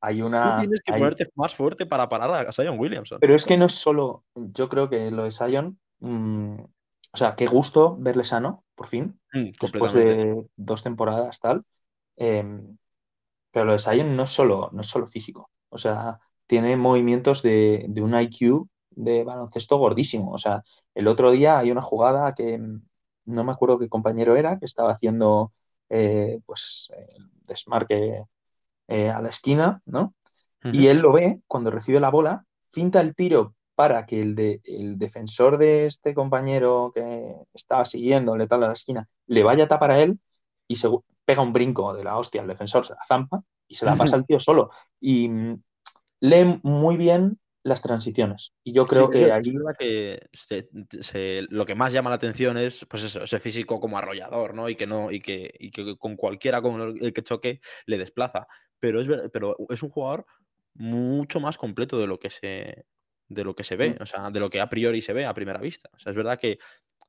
Hay 0.00 0.22
Tú 0.22 0.26
una. 0.26 0.58
tienes 0.58 0.80
que 0.82 0.92
hay- 0.92 1.00
ponerte 1.00 1.26
más 1.34 1.54
fuerte 1.54 1.86
para 1.86 2.08
parar 2.08 2.46
a 2.48 2.52
Zion 2.52 2.78
Williamson. 2.78 3.18
Pero 3.20 3.36
es 3.36 3.44
que 3.44 3.56
no 3.56 3.66
es 3.66 3.74
solo, 3.74 4.24
yo 4.34 4.68
creo 4.68 4.88
que 4.88 5.10
lo 5.10 5.24
de 5.24 5.30
Sion, 5.30 5.78
mm, 6.00 6.60
o 7.12 7.16
sea, 7.16 7.36
qué 7.36 7.46
gusto 7.46 7.96
verle 7.98 8.24
sano, 8.24 8.64
por 8.74 8.88
fin, 8.88 9.20
Mm, 9.34 9.50
después 9.60 9.92
de 9.92 10.46
dos 10.56 10.82
temporadas 10.82 11.38
tal. 11.40 11.64
Em, 12.16 12.76
pero 13.52 13.66
lo 13.66 13.72
de 13.72 13.78
Sion 13.78 14.16
no 14.16 14.24
es 14.24 14.30
solo, 14.30 14.70
no 14.72 14.80
es 14.82 14.86
solo 14.88 15.06
físico, 15.06 15.50
o 15.70 15.78
sea, 15.78 16.20
tiene 16.46 16.76
movimientos 16.76 17.42
de, 17.42 17.86
de 17.88 18.02
un 18.02 18.14
IQ 18.20 18.68
de 18.90 19.24
baloncesto 19.24 19.76
gordísimo. 19.78 20.32
O 20.32 20.38
sea, 20.38 20.62
el 20.94 21.08
otro 21.08 21.30
día 21.30 21.58
hay 21.58 21.70
una 21.70 21.82
jugada 21.82 22.34
que 22.34 22.58
mm, 22.58 22.82
no 23.26 23.44
me 23.44 23.52
acuerdo 23.52 23.78
qué 23.78 23.88
compañero 23.88 24.36
era, 24.36 24.58
que 24.58 24.66
estaba 24.66 24.92
haciendo 24.92 25.52
eh, 25.90 26.40
pues 26.46 26.90
el 26.96 27.28
desmarque 27.46 28.24
eh, 28.88 29.10
a 29.10 29.20
la 29.20 29.28
esquina, 29.28 29.82
¿no? 29.86 30.14
Y 30.62 30.88
él 30.88 30.98
lo 30.98 31.12
ve 31.12 31.40
cuando 31.46 31.70
recibe 31.70 32.00
la 32.00 32.10
bola, 32.10 32.44
finta 32.70 33.00
el 33.00 33.14
tiro 33.14 33.54
para 33.74 34.04
que 34.04 34.20
el, 34.20 34.34
de, 34.34 34.60
el 34.64 34.98
defensor 34.98 35.56
de 35.56 35.86
este 35.86 36.12
compañero 36.12 36.92
que 36.94 37.34
estaba 37.54 37.86
siguiéndole 37.86 38.46
tal 38.46 38.64
a 38.64 38.66
la 38.66 38.74
esquina 38.74 39.08
le 39.26 39.42
vaya 39.42 39.64
a 39.64 39.68
tapar 39.68 39.92
a 39.92 40.00
él 40.00 40.18
y 40.68 40.76
se 40.76 40.88
pega 41.24 41.40
un 41.40 41.54
brinco 41.54 41.94
de 41.94 42.04
la 42.04 42.18
hostia 42.18 42.42
al 42.42 42.46
defensor, 42.46 42.86
se 42.86 42.92
la 42.92 43.06
zampa 43.08 43.42
y 43.66 43.76
se 43.76 43.86
la 43.86 43.96
pasa 43.96 44.16
al 44.16 44.26
tío 44.26 44.38
solo. 44.38 44.70
Y 45.00 45.28
mm, 45.28 45.62
lee 46.20 46.60
muy 46.62 46.96
bien 46.96 47.38
las 47.62 47.82
transiciones. 47.82 48.52
Y 48.64 48.72
yo 48.72 48.84
creo 48.84 49.06
Sí, 49.06 49.12
que 49.78 50.28
se- 50.32 50.68
se- 51.02 51.42
lo 51.50 51.66
que 51.66 51.74
más 51.74 51.92
llama 51.92 52.10
la 52.10 52.16
atención 52.16 52.56
es 52.56 52.86
pues 52.88 53.04
eso, 53.04 53.22
ese 53.22 53.38
físico 53.38 53.80
como 53.80 53.98
arrollador, 53.98 54.54
¿no? 54.54 54.68
Y 54.68 54.74
que 54.76 54.86
no, 54.86 55.10
y 55.10 55.20
que, 55.20 55.52
y 55.58 55.70
que 55.70 55.96
con 55.96 56.16
cualquiera 56.16 56.62
con 56.62 56.80
el 57.00 57.12
que 57.12 57.22
choque 57.22 57.60
le 57.86 57.98
desplaza. 57.98 58.46
Pero 58.78 59.00
es, 59.00 59.08
pero 59.32 59.56
es 59.68 59.82
un 59.82 59.90
jugador 59.90 60.24
mucho 60.74 61.40
más 61.40 61.58
completo 61.58 61.98
de 61.98 62.06
lo 62.06 62.18
que 62.18 62.30
se, 62.30 62.86
de 63.28 63.44
lo 63.44 63.54
que 63.54 63.64
se 63.64 63.76
ve, 63.76 63.90
Mm. 63.90 64.02
o 64.02 64.06
sea, 64.06 64.30
de 64.30 64.40
lo 64.40 64.48
que 64.48 64.60
a 64.60 64.68
priori 64.68 65.02
se 65.02 65.12
ve 65.12 65.26
a 65.26 65.34
primera 65.34 65.60
vista. 65.60 65.90
O 65.92 65.98
sea, 65.98 66.10
es 66.10 66.16
verdad 66.16 66.38
que 66.38 66.58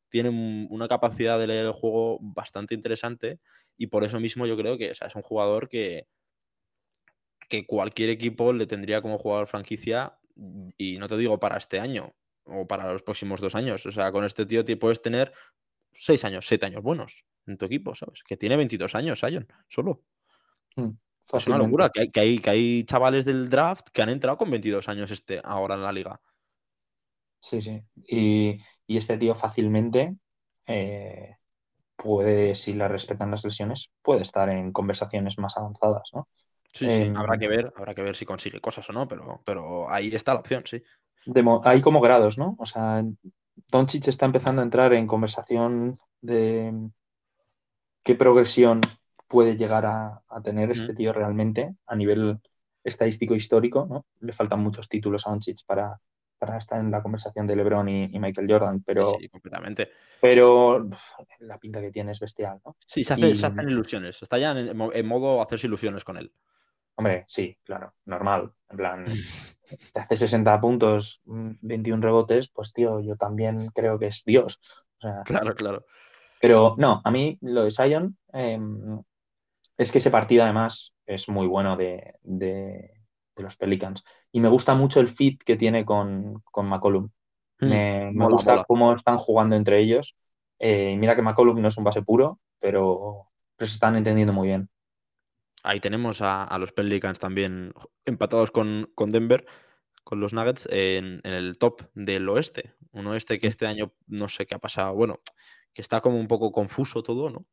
tiene 0.10 0.30
un- 0.30 0.68
una 0.70 0.88
capacidad 0.90 1.40
de 1.40 1.48
leer 1.48 1.66
el 1.68 1.72
juego 1.72 2.20
bastante 2.22 2.76
interesante 2.76 3.40
y 3.78 3.88
por 3.88 4.04
eso 4.04 4.20
mismo 4.20 4.46
yo 4.46 4.58
creo 4.58 4.78
que 4.78 4.92
o 4.92 4.96
sea, 4.96 5.08
es 5.08 5.16
un 5.16 5.22
jugador 5.22 5.70
que, 5.70 6.08
que 7.50 7.66
cualquier 7.66 8.10
equipo 8.10 8.54
le 8.54 8.66
tendría 8.68 9.02
como 9.02 9.18
jugador 9.18 9.48
franquicia 9.48 10.18
y 10.78 10.98
no 10.98 11.08
te 11.08 11.18
digo 11.18 11.40
para 11.40 11.58
este 11.58 11.80
año 11.80 12.14
o 12.46 12.68
para 12.68 12.92
los 12.92 13.04
próximos 13.04 13.40
dos 13.42 13.56
años. 13.56 13.86
O 13.86 13.92
sea, 13.92 14.12
con 14.12 14.26
este 14.26 14.46
tío 14.46 14.64
te 14.66 14.78
puedes 14.78 15.02
tener 15.02 15.32
seis 15.92 16.24
años, 16.26 16.48
siete 16.48 16.66
años 16.66 16.82
buenos 16.84 17.26
en 17.46 17.58
tu 17.58 17.66
equipo, 17.66 17.94
¿sabes? 17.96 18.24
Que 18.24 18.38
tiene 18.38 18.58
22 18.58 18.96
años, 18.96 19.20
Sion, 19.20 19.48
solo. 19.68 20.04
mm, 20.76 20.90
Es 21.34 21.48
una 21.48 21.58
locura 21.58 21.90
que 21.90 22.02
hay, 22.02 22.10
que, 22.12 22.20
hay, 22.20 22.40
que 22.40 22.50
hay 22.50 22.84
chavales 22.84 23.26
del 23.26 23.50
draft 23.50 23.90
que 23.90 24.02
han 24.02 24.10
entrado 24.10 24.38
con 24.38 24.50
22 24.50 24.88
años 24.90 25.12
este, 25.12 25.42
ahora 25.44 25.76
en 25.76 25.82
la 25.84 25.92
liga. 25.92 26.22
Sí, 27.40 27.62
sí. 27.62 27.82
Y, 28.08 28.60
y 28.88 28.98
este 28.98 29.18
tío 29.18 29.34
fácilmente, 29.36 30.16
eh, 30.68 31.38
puede, 31.96 32.56
si 32.56 32.74
le 32.74 32.88
respetan 32.88 33.32
las 33.32 33.44
lesiones, 33.44 33.92
puede 34.02 34.22
estar 34.22 34.50
en 34.50 34.72
conversaciones 34.72 35.38
más 35.40 35.58
avanzadas, 35.58 36.10
¿no? 36.14 36.28
Sí, 36.74 36.88
sí, 36.88 37.04
Em, 37.04 37.16
habrá 37.16 37.38
que 37.38 37.48
ver, 37.48 37.74
habrá 37.76 37.94
que 37.94 38.02
ver 38.02 38.16
si 38.16 38.26
consigue 38.26 38.60
cosas 38.62 38.90
o 38.90 38.94
no, 38.94 39.08
pero, 39.08 39.42
pero 39.46 39.90
ahí 39.90 40.08
está 40.14 40.34
la 40.34 40.40
opción, 40.40 40.64
sí. 40.66 40.82
de 41.26 41.60
hay 41.64 41.82
como 41.82 42.02
grados, 42.02 42.38
¿no? 42.38 42.56
O 42.60 42.66
sea, 42.66 43.04
Doncic 43.70 44.08
está 44.08 44.26
empezando 44.26 44.62
a 44.62 44.66
entrar 44.66 44.94
en 44.94 45.08
conversación 45.08 45.98
de 46.22 46.74
qué 48.04 48.16
progresión 48.16 48.82
puede 49.28 49.56
llegar 49.56 49.86
a, 49.86 50.22
a 50.28 50.42
tener 50.42 50.72
este 50.72 50.94
tío 50.94 51.14
realmente 51.14 51.76
a 51.86 51.96
nivel 51.96 52.40
estadístico 52.84 53.36
histórico, 53.36 53.86
¿no? 53.90 54.06
Le 54.20 54.34
faltan 54.34 54.60
muchos 54.60 54.90
títulos 54.90 55.26
a 55.26 55.30
Doncic 55.30 55.60
para, 55.66 56.00
para 56.40 56.58
estar 56.58 56.80
en 56.80 56.92
la 56.92 57.02
conversación 57.02 57.48
de 57.48 57.56
LeBron 57.56 57.88
y, 57.88 58.04
y 58.06 58.20
Michael 58.20 58.48
Jordan, 58.50 58.78
Sí, 58.78 58.84
pero, 58.86 59.06
sí, 59.20 59.30
completamente. 59.30 59.92
pero 60.20 60.90
la 61.40 61.58
pinta 61.60 61.80
que 61.80 61.92
tiene 61.92 62.12
es 62.12 62.20
bestial, 62.20 62.60
¿no? 62.66 62.76
Sí, 62.86 63.04
se, 63.04 63.14
hace- 63.14 63.30
Y, 63.30 63.36
se 63.36 63.46
hacen 63.46 63.70
ilusiones. 63.70 64.22
Está 64.22 64.38
ya 64.38 64.52
en, 64.52 64.82
en 64.82 65.08
modo 65.08 65.42
hacerse 65.42 65.68
ilusiones 65.68 66.04
con 66.04 66.18
él. 66.18 66.34
Hombre, 67.02 67.26
sí, 67.28 67.58
claro, 67.64 67.94
normal. 68.06 68.54
En 68.70 68.78
plan, 68.78 69.06
te 69.94 70.00
hace 70.00 70.18
60 70.18 70.60
puntos, 70.62 71.22
mm, 71.26 71.52
21 71.62 72.02
rebotes, 72.02 72.50
pues 72.50 72.74
tío, 72.74 73.00
yo 73.02 73.16
también 73.18 73.68
creo 73.74 74.00
que 74.00 74.08
es 74.08 74.24
Dios. 74.26 74.60
O 74.98 75.02
sea, 75.02 75.24
Claro, 75.24 75.56
claro. 75.56 75.86
pero 76.40 76.76
no, 76.78 77.02
a 77.04 77.12
mí 77.12 77.38
lo 77.42 77.64
de 77.64 77.72
Zion 77.72 78.18
eh, 78.34 78.60
es 79.78 79.92
que 79.92 79.98
ese 80.00 80.12
partido 80.12 80.44
además 80.44 80.94
es 81.06 81.28
muy 81.30 81.48
bueno 81.48 81.78
de, 81.78 82.16
de- 82.24 82.92
de 83.36 83.44
los 83.44 83.56
Pelicans. 83.58 84.04
Y 84.32 84.40
me 84.42 84.50
gusta 84.50 84.74
mucho 84.76 85.00
el 85.00 85.10
fit 85.10 85.42
que 85.44 85.56
tiene 85.58 85.86
con, 85.86 86.42
con 86.52 86.68
McCollum. 86.68 87.10
Mm, 87.62 87.70
Me, 87.70 88.12
gusta 88.28 88.52
mola. 88.54 88.66
cómo 88.68 88.96
están 88.96 89.18
jugando 89.18 89.56
entre 89.56 89.80
ellos. 89.82 90.16
Eh, 90.60 90.96
mira 90.98 91.16
que 91.16 91.22
McCollum 91.24 91.62
no 91.62 91.70
es 91.70 91.78
un 91.78 91.84
base 91.86 92.02
puro, 92.04 92.40
pero, 92.60 93.28
pero 93.56 93.68
se 93.68 93.76
están 93.76 93.96
entendiendo 93.96 94.34
muy 94.34 94.50
bien. 94.50 94.70
Ahí 95.64 95.80
tenemos 95.80 96.22
a, 96.22 96.44
a 96.44 96.58
los 96.58 96.72
Pelicans 96.72 97.20
también 97.20 97.74
empatados 98.06 98.52
con, 98.52 98.92
con 98.96 99.10
Denver, 99.10 99.46
con 100.04 100.20
los 100.20 100.34
Nuggets, 100.34 100.68
en, 100.72 101.22
en 101.24 101.34
el 101.34 101.58
top 101.58 101.82
del 101.94 102.28
oeste. 102.30 102.74
Un 102.92 103.08
oeste 103.08 103.40
que 103.40 103.48
Mm. 103.48 103.50
este 103.50 103.68
año 103.68 103.94
no 104.08 104.28
sé 104.28 104.46
qué 104.46 104.56
ha 104.56 104.60
pasado. 104.60 104.94
Bueno, 104.94 105.20
que 105.74 105.82
está 105.82 106.02
como 106.02 106.20
un 106.20 106.28
poco 106.28 106.52
confuso 106.52 107.04
todo, 107.04 107.30
¿no? 107.30 107.46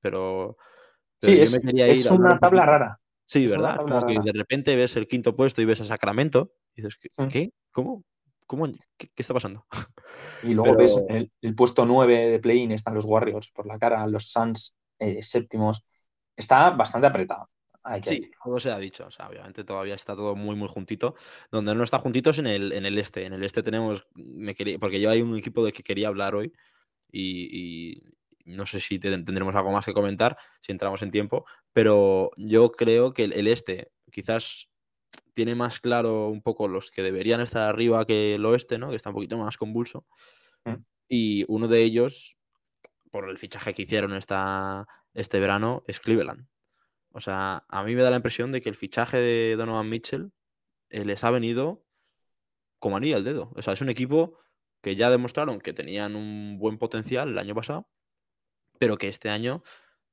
Pero, 0.00 0.56
pero 1.20 1.32
Sí, 1.32 1.36
yo 1.36 1.42
es, 1.44 1.52
me 1.52 1.60
quería 1.60 1.86
es 1.88 1.98
ir 1.98 2.08
a 2.08 2.10
hablar 2.12 2.24
una 2.26 2.34
un 2.34 2.40
tabla 2.40 2.66
rara. 2.66 3.00
Sí, 3.24 3.44
Es 3.44 3.50
¿verdad? 3.52 3.76
Es 3.78 3.84
como 3.84 4.04
que 4.06 4.18
de 4.18 4.32
repente 4.32 4.74
ves 4.74 4.96
el 4.96 5.06
quinto 5.06 5.36
puesto 5.36 5.62
y 5.62 5.64
ves 5.64 5.80
a 5.80 5.84
Sacramento 5.84 6.54
y 6.74 6.82
dices, 6.82 6.98
¿qué? 6.98 7.10
Mm. 7.16 7.28
¿qué? 7.28 7.52
¿Cómo? 7.70 8.04
¿Cómo? 8.46 8.66
¿Qué, 8.96 9.08
qué 9.14 9.22
está 9.22 9.32
pasando? 9.34 9.66
Y 10.42 10.54
luego 10.54 10.76
ves 10.76 10.94
el 11.40 11.54
puesto 11.54 11.86
9 11.86 12.28
de 12.30 12.38
play-in, 12.40 12.72
están 12.72 12.94
los 12.94 13.04
Warriors 13.04 13.50
por 13.52 13.66
la 13.66 13.78
cara, 13.78 14.06
los 14.08 14.30
Suns 14.32 14.74
eh, 14.98 15.22
séptimos. 15.22 15.84
Está 16.36 16.70
bastante 16.70 17.06
apretado, 17.06 17.50
hay 17.82 18.00
que 18.00 18.08
sí, 18.08 18.20
decir. 18.20 18.34
todo 18.42 18.58
se 18.58 18.70
ha 18.70 18.78
dicho. 18.78 19.06
O 19.06 19.10
sea, 19.10 19.28
obviamente 19.28 19.64
todavía 19.64 19.94
está 19.94 20.14
todo 20.14 20.34
muy, 20.34 20.56
muy 20.56 20.68
juntito. 20.68 21.14
Donde 21.50 21.74
no 21.74 21.84
está 21.84 21.98
juntito 21.98 22.30
es 22.30 22.38
en 22.38 22.46
el, 22.46 22.72
en 22.72 22.86
el 22.86 22.98
este. 22.98 23.24
En 23.26 23.32
el 23.32 23.44
este 23.44 23.62
tenemos, 23.62 24.06
me 24.14 24.54
quería, 24.54 24.78
porque 24.78 25.00
yo 25.00 25.10
hay 25.10 25.22
un 25.22 25.36
equipo 25.36 25.64
de 25.64 25.72
que 25.72 25.82
quería 25.82 26.08
hablar 26.08 26.34
hoy 26.34 26.52
y, 27.10 27.92
y 27.94 28.02
no 28.44 28.66
sé 28.66 28.80
si 28.80 28.98
te- 28.98 29.10
tendremos 29.22 29.54
algo 29.54 29.72
más 29.72 29.84
que 29.84 29.92
comentar, 29.92 30.36
si 30.60 30.72
entramos 30.72 31.02
en 31.02 31.10
tiempo, 31.10 31.44
pero 31.72 32.30
yo 32.36 32.72
creo 32.72 33.12
que 33.12 33.24
el, 33.24 33.32
el 33.34 33.46
este 33.46 33.92
quizás 34.10 34.68
tiene 35.34 35.54
más 35.54 35.78
claro 35.80 36.28
un 36.28 36.40
poco 36.42 36.68
los 36.68 36.90
que 36.90 37.02
deberían 37.02 37.40
estar 37.42 37.68
arriba 37.68 38.04
que 38.06 38.36
el 38.36 38.44
oeste, 38.46 38.78
¿no? 38.78 38.90
Que 38.90 38.96
está 38.96 39.10
un 39.10 39.14
poquito 39.14 39.36
más 39.38 39.56
convulso. 39.58 40.06
Mm. 40.64 40.76
Y 41.08 41.44
uno 41.48 41.68
de 41.68 41.82
ellos, 41.82 42.36
por 43.10 43.28
el 43.28 43.36
fichaje 43.36 43.74
que 43.74 43.82
hicieron 43.82 44.14
esta, 44.14 44.86
este 45.14 45.40
verano, 45.40 45.82
es 45.86 46.00
Cleveland. 46.00 46.48
O 47.10 47.20
sea, 47.20 47.64
a 47.68 47.84
mí 47.84 47.94
me 47.94 48.02
da 48.02 48.10
la 48.10 48.16
impresión 48.16 48.52
de 48.52 48.60
que 48.60 48.68
el 48.68 48.74
fichaje 48.74 49.18
de 49.18 49.56
Donovan 49.56 49.88
Mitchell 49.88 50.32
eh, 50.88 51.04
les 51.04 51.22
ha 51.24 51.30
venido 51.30 51.84
como 52.78 52.96
anillo 52.96 53.16
al 53.16 53.24
dedo. 53.24 53.52
O 53.54 53.62
sea, 53.62 53.74
es 53.74 53.80
un 53.80 53.90
equipo 53.90 54.38
que 54.82 54.96
ya 54.96 55.10
demostraron 55.10 55.60
que 55.60 55.72
tenían 55.72 56.16
un 56.16 56.58
buen 56.58 56.78
potencial 56.78 57.28
el 57.28 57.38
año 57.38 57.54
pasado, 57.54 57.88
pero 58.78 58.96
que 58.96 59.08
este 59.08 59.28
año, 59.28 59.62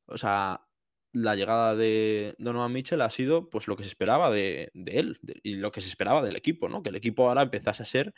o 0.05 0.17
sea, 0.17 0.67
la 1.11 1.35
llegada 1.35 1.75
de 1.75 2.35
Donovan 2.37 2.71
Mitchell 2.71 3.01
ha 3.01 3.09
sido 3.09 3.49
pues 3.49 3.67
lo 3.67 3.75
que 3.75 3.83
se 3.83 3.89
esperaba 3.89 4.29
de, 4.29 4.71
él 4.73 5.19
y 5.41 5.55
lo 5.55 5.71
que 5.71 5.81
se 5.81 5.87
esperaba 5.87 6.21
del 6.21 6.35
equipo, 6.35 6.69
¿no? 6.69 6.83
Que 6.83 6.89
el 6.89 6.95
equipo 6.95 7.27
ahora 7.27 7.41
empezase 7.41 7.81
a 7.81 7.85
ser 7.87 8.13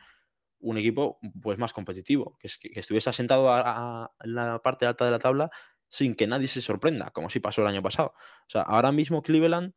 un 0.60 0.78
equipo 0.78 1.20
pues 1.42 1.58
más 1.58 1.72
competitivo, 1.72 2.38
que, 2.40 2.48
es- 2.48 2.58
que 2.58 2.72
estuviese 2.80 3.10
asentado 3.10 3.50
a- 3.52 4.12
en 4.20 4.36
la 4.36 4.60
parte 4.62 4.86
alta 4.86 5.06
de 5.06 5.12
la 5.12 5.20
tabla 5.20 5.50
sin 5.92 6.16
que 6.16 6.26
nadie 6.26 6.48
se 6.48 6.62
sorprenda, 6.62 7.12
como 7.12 7.30
sí 7.30 7.42
pasó 7.42 7.62
el 7.62 7.68
año 7.68 7.84
pasado. 7.84 8.14
O 8.16 8.50
sea, 8.50 8.62
ahora 8.62 8.94
mismo 8.94 9.22
Cleveland 9.22 9.74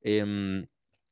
em, 0.00 0.66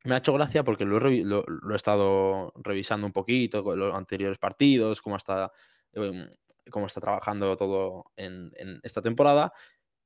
me 0.05 0.15
ha 0.15 0.19
hecho 0.19 0.33
gracia 0.35 0.65
porque 0.65 0.85
lo 0.85 0.99
he, 1.09 1.77
estado 1.77 2.53
revisando 2.57 3.07
un 3.07 3.13
poquito 3.13 3.65
con 3.65 3.79
los 3.79 3.95
anteriores 3.95 4.39
partidos, 4.39 5.01
cómo 5.03 5.17
está, 5.17 5.53
em, 5.93 6.29
cómo 6.71 6.87
está 6.87 7.01
trabajando 7.01 7.57
todo 7.57 8.05
en, 8.17 8.53
en 8.57 8.81
esta 8.85 9.03
temporada. 9.03 9.53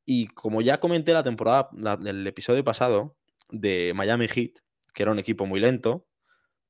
Y 0.06 0.28
como 0.28 0.62
ya 0.62 0.80
comenté 0.80 1.12
la 1.12 1.22
temporada, 1.24 1.68
la- 1.78 2.00
el 2.04 2.26
episodio 2.26 2.64
pasado 2.64 3.16
de 3.50 3.92
Miami 3.94 4.28
Heat, 4.28 4.52
que 4.94 5.02
era 5.04 5.12
un 5.12 5.18
equipo 5.20 5.46
muy 5.46 5.60
lento, 5.60 6.08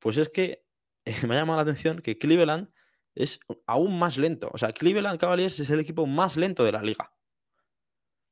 pues 0.01 0.19
es 0.19 0.31
que 0.31 0.65
me 1.29 1.37
ha 1.37 1.41
llamado 1.41 1.59
la 1.59 1.63
atención 1.65 2.01
que 2.01 2.19
Cleveland 2.19 2.71
es 3.15 3.41
aún 3.67 3.99
más 3.99 4.19
lento. 4.19 4.51
O 4.53 4.59
sea, 4.59 4.73
Cleveland 4.73 5.21
Cavaliers 5.21 5.61
es 5.61 5.71
el 5.71 5.81
equipo 5.81 6.07
más 6.07 6.37
lento 6.37 6.65
de 6.65 6.73
la 6.73 6.83
liga. 6.83 7.14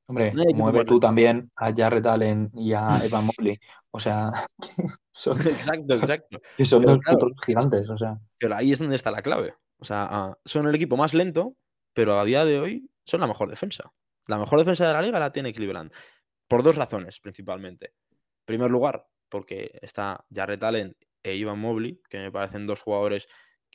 Hombre, 0.07 0.33
No 0.35 0.45
mueve 0.55 0.85
tú 0.85 0.99
también 0.99 1.51
a 1.57 1.73
Jarrett 1.75 2.07
Allen 2.07 2.51
y 2.55 2.73
a 2.73 3.01
Evan 3.05 3.27
Mobley. 3.27 3.59
O 3.91 4.01
sea, 4.01 4.47
son, 5.13 5.37
Exacto, 5.47 5.95
exacto. 5.95 6.41
que 6.57 6.65
son 6.65 6.81
Pero 6.81 6.95
los 6.95 7.03
claro, 7.03 7.19
putos 7.19 7.37
gigantes. 7.47 7.89
O 7.89 7.97
sea, 7.97 8.19
pero 8.39 8.57
ahí 8.57 8.73
es 8.73 8.79
donde 8.79 8.97
está 8.97 9.11
la 9.11 9.23
clave. 9.23 9.55
O 9.79 9.85
sea, 9.85 10.07
ah, 10.11 10.39
son 10.45 10.67
el 10.69 10.75
equipo 10.75 10.97
más 10.97 11.15
lento, 11.15 11.57
pero 11.93 12.19
a 12.19 12.25
día 12.25 12.45
de 12.45 12.59
hoy 12.59 12.91
son 13.05 13.21
la 13.21 13.27
mejor 13.27 13.49
defensa. 13.49 13.93
La 14.27 14.39
mejor 14.39 14.59
defensa 14.59 14.87
de 14.87 14.93
la 14.93 15.03
liga 15.03 15.19
la 15.19 15.33
tiene 15.33 15.53
Cleveland. 15.53 15.93
Por 16.49 16.63
dos 16.63 16.77
razones, 16.77 17.21
principalmente. 17.21 17.95
En 18.11 18.19
primer 18.45 18.71
lugar, 18.71 19.07
porque 19.29 19.79
está 19.83 20.25
Jarrett 20.33 20.63
Allen 20.63 20.97
e 21.23 21.35
Ivan 21.35 21.59
Mobley, 21.59 22.01
que 22.09 22.19
me 22.19 22.31
parecen 22.31 22.67
dos 22.67 22.81
jugadores 22.81 23.29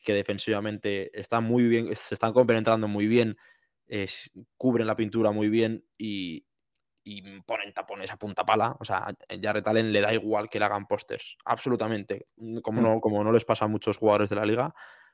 que 0.04 0.14
defensivamente 0.14 1.18
están 1.20 1.44
muy 1.44 1.68
bien, 1.68 1.94
se 1.96 2.14
están 2.14 2.34
compenetrando 2.34 2.88
muy 2.88 3.08
bien, 3.08 3.36
es- 3.88 4.32
cubren 4.58 4.88
la 4.88 4.96
pintura 4.96 5.32
muy 5.32 5.50
bien 5.50 5.86
y, 5.98 6.46
y 7.04 7.40
ponen 7.42 7.74
tapones 7.74 8.12
a 8.12 8.18
punta 8.18 8.46
pala. 8.46 8.76
O 8.80 8.86
sea, 8.86 9.08
Allen 9.66 9.94
le 9.94 10.02
da 10.02 10.14
igual 10.14 10.50
que 10.50 10.60
le 10.60 10.66
hagan 10.66 10.88
pósters, 10.88 11.38
absolutamente. 11.46 12.28
Como 12.64 12.82
Mm. 12.82 12.84
no, 12.84 13.02
como 13.02 13.24
no 13.24 13.32
les 13.32 13.46
pasa 13.46 13.66
a 13.66 13.68
muchos 13.70 13.98
jugadores 13.98 14.30
de 14.30 14.36
la 14.36 14.46
liga. 14.46 14.74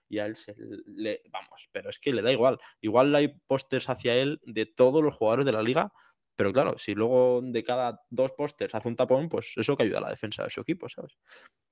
Y 0.09 0.19
a 0.19 0.25
él 0.25 0.35
se 0.35 0.53
le. 0.85 1.21
Vamos, 1.31 1.69
pero 1.71 1.89
es 1.89 1.97
que 1.99 2.13
le 2.13 2.21
da 2.21 2.31
igual. 2.31 2.57
Igual 2.81 3.15
hay 3.15 3.29
pósters 3.47 3.89
hacia 3.89 4.15
él 4.15 4.39
de 4.43 4.65
todos 4.65 5.01
los 5.03 5.15
jugadores 5.15 5.45
de 5.45 5.51
la 5.53 5.63
liga. 5.63 5.91
Pero 6.35 6.51
claro, 6.51 6.77
si 6.77 6.93
luego 6.95 7.41
de 7.43 7.63
cada 7.63 8.01
dos 8.09 8.31
pósters 8.33 8.73
hace 8.75 8.87
un 8.87 8.95
tapón, 8.95 9.29
pues 9.29 9.53
eso 9.55 9.77
que 9.77 9.83
ayuda 9.83 9.99
a 9.99 10.01
la 10.01 10.09
defensa 10.09 10.43
de 10.43 10.49
su 10.49 10.61
equipo, 10.61 10.89
¿sabes? 10.89 11.13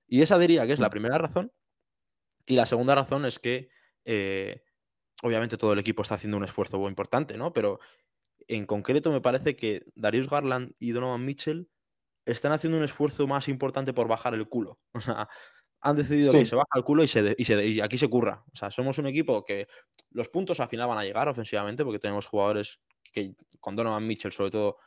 Y 0.08 0.22
esa 0.22 0.38
diría 0.40 0.68
que 0.68 0.74
es 0.74 0.80
la 0.80 0.88
Mm. 0.88 0.92
primera 0.92 1.18
razón. 1.18 1.52
Y 2.46 2.56
la 2.56 2.66
segunda 2.66 2.96
razón 2.96 3.26
es 3.26 3.40
que, 3.40 3.70
eh, 4.06 4.64
obviamente, 5.24 5.58
todo 5.58 5.74
el 5.74 5.80
equipo 5.80 6.02
está 6.02 6.16
haciendo 6.16 6.38
un 6.38 6.44
esfuerzo 6.44 6.78
muy 6.80 6.90
importante, 6.90 7.38
¿no? 7.38 7.54
Pero 7.54 7.80
en 8.48 8.66
concreto 8.66 9.12
me 9.12 9.22
parece 9.22 9.56
que 9.56 9.86
Darius 9.96 10.30
Garland 10.30 10.74
y 10.80 10.92
Donovan 10.92 11.24
Mitchell 11.26 11.70
están 12.26 12.52
haciendo 12.52 12.78
un 12.78 12.84
esfuerzo 12.84 13.28
más 13.28 13.48
importante 13.48 13.94
por 13.94 14.08
bajar 14.08 14.34
el 14.34 14.48
culo. 14.48 14.80
O 14.94 15.02
sea, 15.02 15.28
han 15.84 15.96
decidido 15.98 16.32
que 16.40 16.46
se 16.46 16.56
baja 16.56 16.70
el 16.76 16.84
culo 16.84 17.04
y, 17.04 17.08
se 17.08 17.24
de- 17.24 17.36
y, 17.38 17.46
se 17.46 17.66
y 17.66 17.82
aquí 17.82 17.98
se 17.98 18.08
curra. 18.08 18.44
O 18.54 18.56
sea, 18.56 18.70
somos 18.70 18.98
un 19.00 19.08
equipo 19.08 19.44
que 19.44 19.68
los 20.12 20.30
puntos 20.30 20.60
al 20.60 20.70
final 20.70 20.88
van 20.88 21.00
a 21.00 21.04
llegar 21.04 21.28
ofensivamente 21.28 21.84
porque 21.84 21.98
tenemos 22.00 22.28
jugadores 22.28 22.80
que 23.12 23.34
con 23.60 23.76
Donovan 23.76 24.06
Mitchell 24.06 24.32
sobre 24.32 24.52
todo 24.52 24.78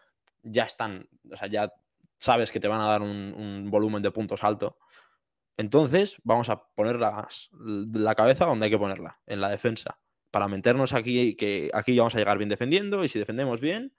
ya 0.42 0.64
están, 0.64 1.08
o 1.32 1.36
sea, 1.36 1.48
ya 1.48 1.72
sabes 2.18 2.52
que 2.52 2.60
te 2.60 2.68
van 2.68 2.80
a 2.80 2.86
dar 2.86 3.02
un, 3.02 3.34
un 3.36 3.70
volumen 3.70 4.02
de 4.02 4.12
puntos 4.12 4.44
alto. 4.44 4.78
Entonces 5.56 6.16
vamos 6.24 6.48
a 6.48 6.64
poner 6.74 6.96
las- 7.00 7.48
la 7.52 8.14
cabeza 8.14 8.44
donde 8.46 8.66
hay 8.66 8.70
que 8.70 8.78
ponerla, 8.78 9.20
en 9.26 9.40
la 9.40 9.48
defensa, 9.50 9.98
para 10.34 10.48
meternos 10.48 10.92
aquí, 10.92 11.36
que 11.36 11.70
aquí 11.72 11.96
vamos 11.96 12.16
a 12.16 12.18
llegar 12.18 12.38
bien 12.38 12.48
defendiendo 12.48 13.04
y 13.04 13.08
si 13.08 13.20
defendemos 13.20 13.60
bien, 13.60 13.94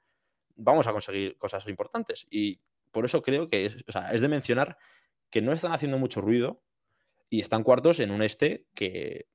vamos 0.58 0.86
a 0.86 0.91
conseguir 0.91 1.38
cosas 1.38 1.65
importantes. 1.69 2.28
Y 2.30 2.60
por 2.91 3.06
eso 3.06 3.21
creo 3.21 3.48
que 3.48 3.67
es, 3.67 3.78
o 3.88 3.91
sea, 3.93 4.12
es 4.12 4.19
de 4.19 4.28
mencionar 4.28 4.78
que 5.30 5.41
no 5.41 5.54
están 5.54 5.71
haciendo 5.71 5.98
mucho 5.98 6.19
ruido 6.19 6.62
y 7.30 7.39
están 7.39 7.63
cuartos 7.63 8.02
en 8.02 8.12
un 8.12 8.21
este 8.21 8.67
que, 8.76 9.30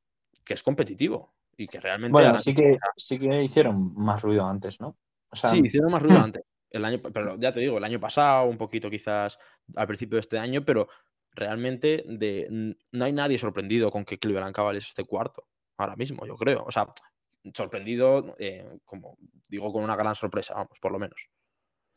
que 0.44 0.52
es 0.52 0.62
competitivo 0.62 1.34
y 1.56 1.68
que 1.68 1.80
realmente 1.80 2.12
Bueno, 2.12 2.28
harán- 2.34 2.42
sí 2.42 2.54
que, 2.54 2.76
sí 2.98 3.18
que 3.18 3.44
hicieron 3.44 3.94
más 3.94 4.20
ruido 4.20 4.46
antes, 4.46 4.78
¿no? 4.78 4.98
O 5.30 5.36
sea, 5.36 5.48
Sí, 5.48 5.62
hicieron 5.64 5.90
más 5.90 6.02
ruido 6.02 6.20
antes. 6.20 6.42
El 6.68 6.84
año, 6.84 6.98
pero 7.14 7.38
ya 7.40 7.50
te 7.50 7.60
digo, 7.60 7.78
el 7.78 7.84
año 7.84 7.98
pasado, 7.98 8.46
un 8.46 8.58
poquito 8.58 8.90
quizás 8.90 9.38
al 9.74 9.86
principio 9.86 10.16
de 10.16 10.20
este 10.20 10.38
año, 10.38 10.66
pero 10.66 10.86
realmente 11.32 12.04
de, 12.06 12.76
no 12.92 13.04
hay 13.06 13.12
nadie 13.14 13.38
sorprendido 13.38 13.90
con 13.90 14.04
que 14.04 14.18
Cleveland 14.18 14.54
Cavaliers 14.54 14.88
esté 14.88 15.02
cuarto 15.06 15.48
ahora 15.80 15.96
mismo, 15.96 16.26
yo 16.26 16.36
creo. 16.36 16.64
O 16.66 16.70
sea, 16.70 16.92
sorprendido, 17.54 18.34
eh, 18.38 18.78
como 18.84 19.16
digo, 19.48 19.72
con 19.72 19.82
una 19.84 19.96
gran 19.96 20.14
sorpresa, 20.14 20.54
vamos, 20.54 20.78
por 20.80 20.92
lo 20.92 20.98
menos. 20.98 21.28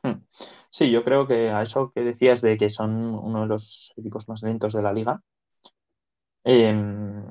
Hmm. 0.04 0.24
Sí, 0.70 0.92
yo 0.92 1.04
creo 1.04 1.28
que 1.28 1.50
a 1.50 1.62
eso 1.62 1.92
que 1.94 2.02
decías 2.02 2.42
de 2.42 2.58
que 2.58 2.70
son 2.70 2.92
uno 3.16 3.42
de 3.42 3.48
los 3.48 3.94
equipos 3.98 4.28
más 4.28 4.44
lentos 4.44 4.74
de 4.74 4.82
la 4.82 4.94
liga, 4.94 5.22
em, 6.44 7.24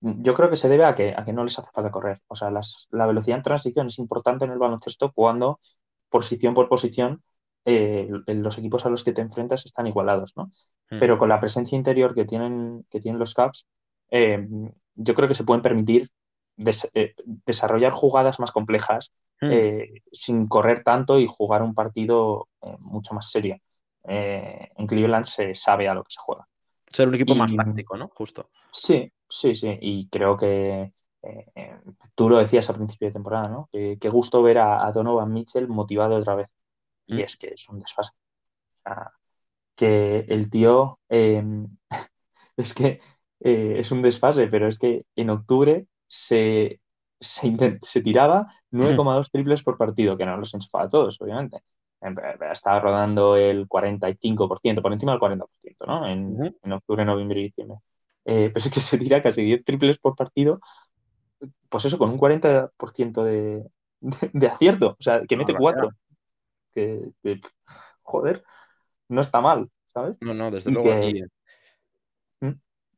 yo 0.00 0.34
creo 0.34 0.50
que 0.50 0.56
se 0.56 0.68
debe 0.68 0.84
a 0.84 0.94
que, 0.94 1.14
a 1.16 1.24
que 1.24 1.32
no 1.32 1.44
les 1.44 1.58
hace 1.58 1.70
falta 1.72 1.90
correr. 1.90 2.20
O 2.28 2.36
sea, 2.36 2.50
la 2.50 3.06
velocidad 3.06 3.38
en 3.38 3.42
transición 3.42 3.86
es 3.88 3.98
importante 3.98 4.44
en 4.44 4.52
el 4.52 4.58
baloncesto 4.58 5.12
cuando 5.12 5.60
posición 6.08 6.54
por 6.54 6.68
posición 6.68 7.22
eh, 7.64 8.08
los 8.26 8.58
equipos 8.58 8.86
a 8.86 8.90
los 8.90 9.04
que 9.04 9.12
te 9.12 9.20
enfrentas 9.20 9.66
están 9.66 9.86
igualados, 9.86 10.32
¿no? 10.36 10.50
Hmm. 10.90 10.98
Pero 10.98 11.18
con 11.18 11.28
la 11.28 11.40
presencia 11.40 11.76
interior 11.76 12.14
que 12.14 12.24
tienen, 12.24 12.86
que 12.90 13.00
tienen 13.00 13.18
los 13.18 13.34
Caps, 13.34 13.66
yo 15.02 15.14
creo 15.14 15.28
que 15.28 15.34
se 15.34 15.44
pueden 15.44 15.62
permitir 15.62 16.10
eh, 16.94 17.14
desarrollar 17.46 17.92
jugadas 17.92 18.38
más 18.38 18.52
complejas 18.52 19.12
hmm. 19.40 19.50
eh, 19.50 20.02
sin 20.12 20.46
correr 20.46 20.82
tanto 20.84 21.18
y 21.18 21.26
jugar 21.26 21.62
un 21.62 21.74
partido 21.74 22.48
eh, 22.60 22.76
mucho 22.80 23.14
más 23.14 23.30
serio. 23.30 23.56
en 24.04 24.86
Cleveland 24.86 25.26
se 25.26 25.54
sabe 25.54 25.88
a 25.88 25.94
lo 25.94 26.04
que 26.04 26.12
se 26.12 26.20
juega. 26.20 26.46
Ser 26.86 27.08
un 27.08 27.14
equipo 27.14 27.34
más 27.34 27.54
táctico, 27.54 27.96
¿no? 27.96 28.08
Justo. 28.14 28.50
Sí, 28.72 29.10
sí, 29.28 29.54
sí. 29.54 29.78
Y 29.80 30.08
creo 30.08 30.36
que 30.36 30.92
tú 32.14 32.28
lo 32.28 32.38
decías 32.38 32.68
a 32.68 32.74
principio 32.74 33.08
de 33.08 33.12
temporada, 33.12 33.48
¿no? 33.48 33.68
Qué 33.72 34.08
gusto 34.10 34.42
ver 34.42 34.58
a, 34.58 34.90
Donovan 34.92 35.32
Mitchell 35.32 35.68
motivado 35.68 36.16
otra 36.16 36.34
vez. 36.34 36.48
Y 37.06 37.16
hmm. 37.16 37.20
es 37.20 37.36
que 37.36 37.48
es 37.48 37.68
un 37.68 37.78
desfase. 37.78 38.12
que 39.76 40.26
el 40.28 40.50
tío 40.50 40.98
em, 41.08 41.76
es 42.56 42.74
que 42.74 43.00
es 43.40 43.90
un 43.90 44.02
desfase, 44.02 44.46
pero 44.48 44.68
es 44.68 44.78
que 44.78 45.04
en 45.16 45.30
octubre 45.30 45.86
se, 46.06 46.80
se, 47.18 48.02
tiraba 48.02 48.52
9,2 48.72 49.30
triples 49.30 49.62
por 49.62 49.78
partido, 49.78 50.16
que 50.16 50.26
no 50.26 50.36
los 50.36 50.52
enchufaba 50.54 50.84
a 50.84 50.88
todos, 50.88 51.20
obviamente. 51.20 51.62
Estaba 52.52 52.80
rodando 52.80 53.36
el 53.36 53.68
45%, 53.68 54.82
por 54.82 54.92
encima 54.92 55.12
del 55.12 55.20
40%, 55.20 55.46
¿no? 55.86 56.06
En, 56.08 56.56
en 56.62 56.72
octubre, 56.72 57.04
noviembre 57.04 57.40
y 57.40 57.44
diciembre. 57.44 57.78
Eh, 58.24 58.50
pero 58.52 58.64
es 58.64 58.72
que 58.72 58.80
se 58.80 58.98
tira 58.98 59.22
casi 59.22 59.42
10 59.42 59.64
triples 59.64 59.98
por 59.98 60.16
partido, 60.16 60.60
pues 61.68 61.84
eso, 61.84 61.98
con 61.98 62.10
un 62.10 62.18
40% 62.18 63.22
de, 63.22 63.64
de, 64.32 64.46
acierto. 64.46 64.96
O 64.98 65.02
sea, 65.02 65.22
que 65.26 65.36
mete 65.36 65.54
4. 65.54 65.90
Que, 66.72 67.10
joder, 68.02 68.44
no 69.08 69.20
está 69.20 69.40
mal, 69.40 69.68
¿sabes? 69.92 70.16
No, 70.20 70.34
no, 70.34 70.50
desde 70.50 70.70
luego. 70.70 70.90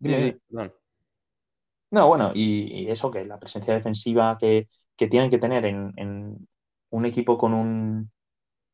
Dime, 0.02 0.36
no, 1.92 2.08
bueno, 2.08 2.32
y, 2.34 2.88
eso 2.90 3.10
que 3.10 3.24
la 3.24 3.38
presencia 3.38 3.74
defensiva 3.74 4.36
que, 4.38 4.66
tienen 4.96 5.30
que 5.30 5.38
tener 5.38 5.66
en, 5.66 6.48
un 6.90 7.06
equipo 7.06 7.36
con 7.36 7.52
un, 7.52 8.10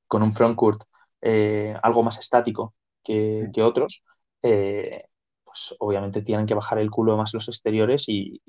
con 0.07 0.23
un 0.23 0.33
frontcourt 0.33 0.83
eh, 1.21 1.75
algo 1.83 2.03
más 2.03 2.19
estático 2.19 2.75
que, 3.03 3.51
otros, 3.61 4.03
eh, 4.43 5.05
pues 5.45 5.75
obviamente 5.81 6.23
tienen 6.23 6.47
que 6.47 6.55
bajar 6.55 6.79
el 6.79 6.91
culo 6.91 7.17
más 7.17 7.35
los 7.35 7.49
exteriores 7.49 8.05
y, 8.09 8.41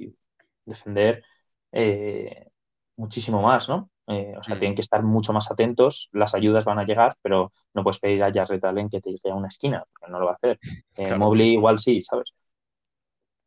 defender 0.65 1.23
eh, 1.71 2.47
muchísimo 2.95 3.41
más, 3.41 3.67
¿no? 3.67 3.89
o 4.05 4.43
sea, 4.43 4.57
tienen 4.57 4.75
que 4.75 4.81
estar 4.81 5.03
mucho 5.03 5.33
más 5.33 5.51
atentos, 5.51 6.09
las 6.11 6.33
ayudas 6.33 6.65
van 6.65 6.79
a 6.79 6.83
llegar, 6.83 7.15
pero 7.21 7.51
no 7.73 7.83
puedes 7.83 7.99
pedir 7.99 8.23
a 8.23 8.31
Jarrett 8.31 8.63
Allen 8.63 8.89
que 8.89 9.01
te 9.01 9.11
llegue 9.11 9.31
a 9.31 9.35
una 9.35 9.49
esquina, 9.49 9.83
porque 9.91 10.11
no 10.11 10.19
lo 10.19 10.25
va 10.25 10.31
a 10.31 10.35
hacer. 10.35 10.59
Mobley 11.17 11.53
igual 11.53 11.79
sí, 11.79 12.01
¿sabes? 12.01 12.33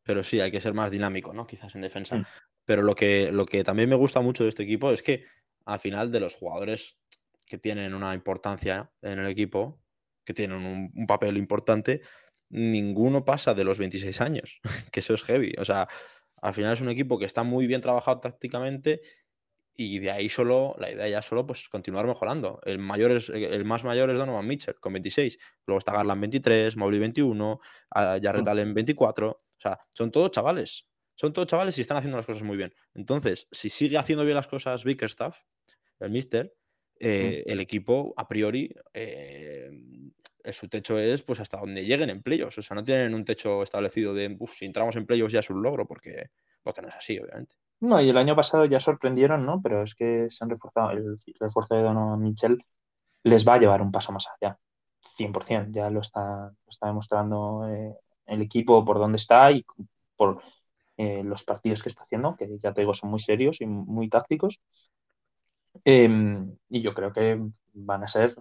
Pero 0.03 0.23
sí, 0.23 0.41
hay 0.41 0.51
que 0.51 0.61
ser 0.61 0.75
más 0.75 0.91
dinámico, 0.91 1.33
¿no? 1.33 1.47
Quizás 1.47 1.75
en 1.75 1.83
defensa. 1.83 2.17
Mm. 2.17 2.25
Pero 2.65 2.83
lo 2.83 2.95
que, 2.95 3.33
lo 3.33 3.47
que 3.47 3.65
también 3.65 3.89
me 3.89 3.97
gusta 3.97 4.21
mucho 4.21 4.45
de 4.45 4.51
este 4.51 4.63
equipo 4.63 4.91
es 4.91 5.03
que 5.03 5.25
al 5.65 5.79
final 5.79 6.11
de 6.11 6.21
los 6.21 6.35
jugadores 6.35 6.99
que 7.47 7.59
tienen 7.59 7.95
una 7.95 8.15
importancia 8.15 8.91
en 9.03 9.19
el 9.19 9.27
equipo, 9.27 9.81
que 10.25 10.35
tienen 10.35 10.91
un, 10.95 11.07
papel 11.07 11.37
importante, 11.37 12.01
ninguno 12.49 13.25
pasa 13.25 13.55
de 13.55 13.65
los 13.65 13.79
26 13.79 14.21
años, 14.21 14.61
que 14.93 15.01
eso 15.01 15.15
es 15.15 15.23
heavy. 15.23 15.55
O 15.59 15.65
sea, 15.65 15.89
al 16.41 16.55
final 16.55 16.73
es 16.73 16.81
un 16.81 16.89
equipo 16.89 17.19
que 17.19 17.27
está 17.27 17.43
muy 17.43 17.67
bien 17.67 17.81
trabajado 17.81 18.21
tácticamente 18.21 19.03
y 19.75 19.99
de 19.99 20.11
ahí 20.11 20.29
solo, 20.29 20.75
la 20.79 20.91
idea 20.91 21.09
ya 21.09 21.23
solo, 21.23 21.47
pues 21.47 21.69
continuar 21.69 22.07
mejorando. 22.07 22.61
El, 22.65 22.79
mayor 22.79 23.13
es, 23.13 23.29
el 23.31 23.65
más 23.65 23.85
mayor 23.85 24.11
es 24.11 24.19
Donovan 24.19 24.47
Mitchell, 24.47 24.75
con 24.81 24.93
26. 24.93 25.39
Luego 25.67 25.79
está 25.79 25.93
Garland 25.93 26.21
23, 26.21 26.77
Mobley 26.77 27.01
21, 27.01 27.61
Jarrett 27.95 28.45
mm. 28.45 28.49
Allen 28.49 28.75
24. 28.75 29.31
O 29.31 29.61
sea, 29.61 29.79
son 29.91 30.11
todos 30.11 30.31
chavales. 30.31 30.87
Son 31.15 31.33
todos 31.33 31.49
chavales 31.49 31.79
y 31.79 31.81
están 31.81 31.97
haciendo 31.97 32.17
las 32.17 32.27
cosas 32.27 32.43
muy 32.43 32.57
bien. 32.57 32.75
Entonces, 32.95 33.49
si 33.51 33.71
sigue 33.71 33.97
haciendo 33.97 34.25
bien 34.25 34.37
las 34.37 34.49
cosas 34.49 34.85
Bickerstaff, 34.85 35.39
el 36.01 36.11
Mister, 36.11 36.55
eh, 36.99 37.43
el 37.47 37.61
equipo 37.61 38.15
a 38.17 38.29
priori 38.29 38.73
eh, 38.93 39.71
su 40.51 40.69
techo 40.69 40.99
es 40.99 41.23
pues 41.23 41.41
hasta 41.41 41.59
donde 41.59 41.85
lleguen 41.85 42.11
en 42.11 42.23
playoffs. 42.23 42.59
O 42.59 42.63
sea, 42.63 42.75
no 42.75 42.85
tienen 42.85 43.15
un 43.15 43.25
techo 43.25 43.63
establecido 43.63 44.13
de 44.15 44.37
si 44.53 44.67
entramos 44.67 44.97
en 44.97 45.07
playoffs 45.07 45.33
ya 45.33 45.41
es 45.41 45.51
un 45.51 45.63
logro, 45.63 45.87
porque, 45.87 46.31
porque 46.63 46.83
no 46.83 46.89
es 46.89 46.95
así, 46.95 47.19
obviamente. 47.19 47.55
No, 47.83 48.01
y 48.01 48.09
el 48.09 48.17
año 48.17 48.37
pasado 48.37 48.65
ya 48.65 48.79
sorprendieron, 48.79 49.45
¿no? 49.45 49.61
Pero 49.61 49.83
es 49.83 49.97
que 49.97 50.31
se 50.31 50.45
han 50.45 50.51
reforzado. 50.51 50.93
El 50.93 51.19
refuerzo 51.41 51.75
de 51.75 51.83
Donovan 51.83 52.21
Mitchell 52.23 52.65
les 53.25 53.47
va 53.47 53.55
a 53.55 53.59
llevar 53.59 53.83
un 53.83 53.91
paso 53.91 54.13
más 54.13 54.25
allá. 54.41 54.57
100%. 55.17 55.73
Ya 55.73 55.91
lo 55.91 56.01
está, 56.01 56.53
demostrando 56.81 57.69
eh, 57.69 57.93
el 58.27 58.41
equipo 58.43 58.85
por 58.85 58.99
dónde 58.99 59.17
está 59.17 59.51
y 59.51 59.67
por 60.17 60.41
eh, 60.97 61.25
los 61.25 61.43
partidos 61.43 61.83
que 61.83 61.89
está 61.89 62.05
haciendo, 62.05 62.37
que 62.37 62.57
ya 62.59 62.73
te 62.73 62.83
digo 62.83 62.95
son 62.95 63.11
muy 63.11 63.19
serios 63.19 63.61
y 63.61 63.67
muy 63.67 64.09
tácticos. 64.09 64.61
Em, 65.85 66.57
y 66.69 66.83
yo 66.83 66.95
creo 66.95 67.13
que 67.13 67.41
van 67.73 68.05
a 68.05 68.09
ser 68.09 68.37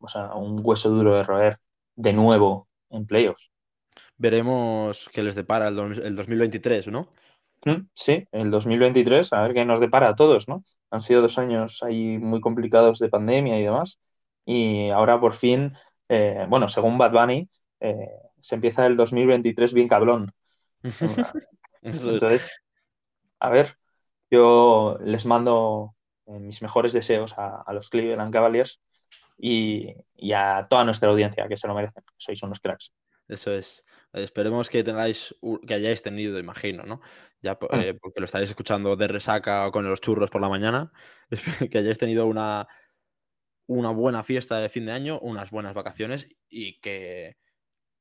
o 0.00 0.08
sea, 0.08 0.34
un 0.34 0.60
hueso 0.60 0.90
duro 0.90 1.14
de 1.14 1.22
roer 1.22 1.58
de 1.94 2.12
nuevo 2.12 2.66
en 2.88 3.06
playoffs. 3.06 3.48
Veremos 4.16 5.08
qué 5.12 5.22
les 5.22 5.36
depara 5.36 5.68
el, 5.68 5.78
el 5.78 6.16
2023, 6.16 6.88
¿no? 6.88 7.10
Mm, 7.64 7.88
sí, 7.94 8.26
el 8.32 8.50
2023, 8.50 9.32
a 9.32 9.42
ver 9.42 9.54
qué 9.54 9.64
nos 9.64 9.80
depara 9.80 10.08
a 10.10 10.14
todos, 10.14 10.48
¿no? 10.48 10.64
Han 10.90 11.02
sido 11.02 11.22
dos 11.22 11.38
años 11.38 11.82
ahí 11.82 12.18
muy 12.18 12.40
complicados 12.40 12.98
de 12.98 13.08
pandemia 13.08 13.58
y 13.58 13.62
demás. 13.64 14.00
Y 14.44 14.90
ahora 14.90 15.20
por 15.20 15.34
fin, 15.34 15.74
eh, 16.08 16.46
bueno, 16.48 16.68
según 16.68 16.98
Bad 16.98 17.12
Bunny, 17.12 17.48
eh, 17.80 18.08
se 18.40 18.54
empieza 18.54 18.86
el 18.86 18.96
2023 18.96 19.74
bien 19.74 19.88
cabrón. 19.88 20.32
Entonces, 21.82 22.62
a 23.38 23.50
ver, 23.50 23.76
yo 24.30 24.98
les 25.02 25.26
mando 25.26 25.94
eh, 26.26 26.38
mis 26.38 26.62
mejores 26.62 26.92
deseos 26.92 27.34
a, 27.36 27.72
los 27.72 27.88
Cleveland 27.90 28.32
Cavaliers 28.32 28.80
y, 29.38 29.94
a 30.34 30.66
toda 30.68 30.84
nuestra 30.84 31.10
audiencia 31.10 31.48
que 31.48 31.56
se 31.56 31.66
lo 31.68 31.74
merecen. 31.74 32.04
Sois 32.16 32.42
unos 32.42 32.60
cracks. 32.60 32.92
Eso 33.30 33.52
es. 33.52 33.84
Esperemos 34.12 34.68
que 34.68 34.82
tengáis, 34.82 35.34
que 35.66 35.74
hayáis 35.74 36.02
tenido, 36.02 36.38
imagino, 36.38 36.82
¿no? 36.82 37.00
Ya 37.40 37.54
mm. 37.54 37.80
eh, 37.80 37.94
porque 37.94 38.18
lo 38.20 38.24
estaréis 38.24 38.50
escuchando 38.50 38.96
de 38.96 39.06
resaca 39.06 39.66
o 39.68 39.72
con 39.72 39.88
los 39.88 40.00
churros 40.00 40.30
por 40.30 40.40
la 40.40 40.48
mañana. 40.48 40.92
que 41.70 41.78
hayáis 41.78 41.98
tenido 41.98 42.26
una, 42.26 42.66
una 43.66 43.90
buena 43.90 44.24
fiesta 44.24 44.58
de 44.58 44.68
fin 44.68 44.86
de 44.86 44.92
año, 44.92 45.20
unas 45.20 45.50
buenas 45.50 45.74
vacaciones 45.74 46.26
y 46.48 46.80
que, 46.80 47.36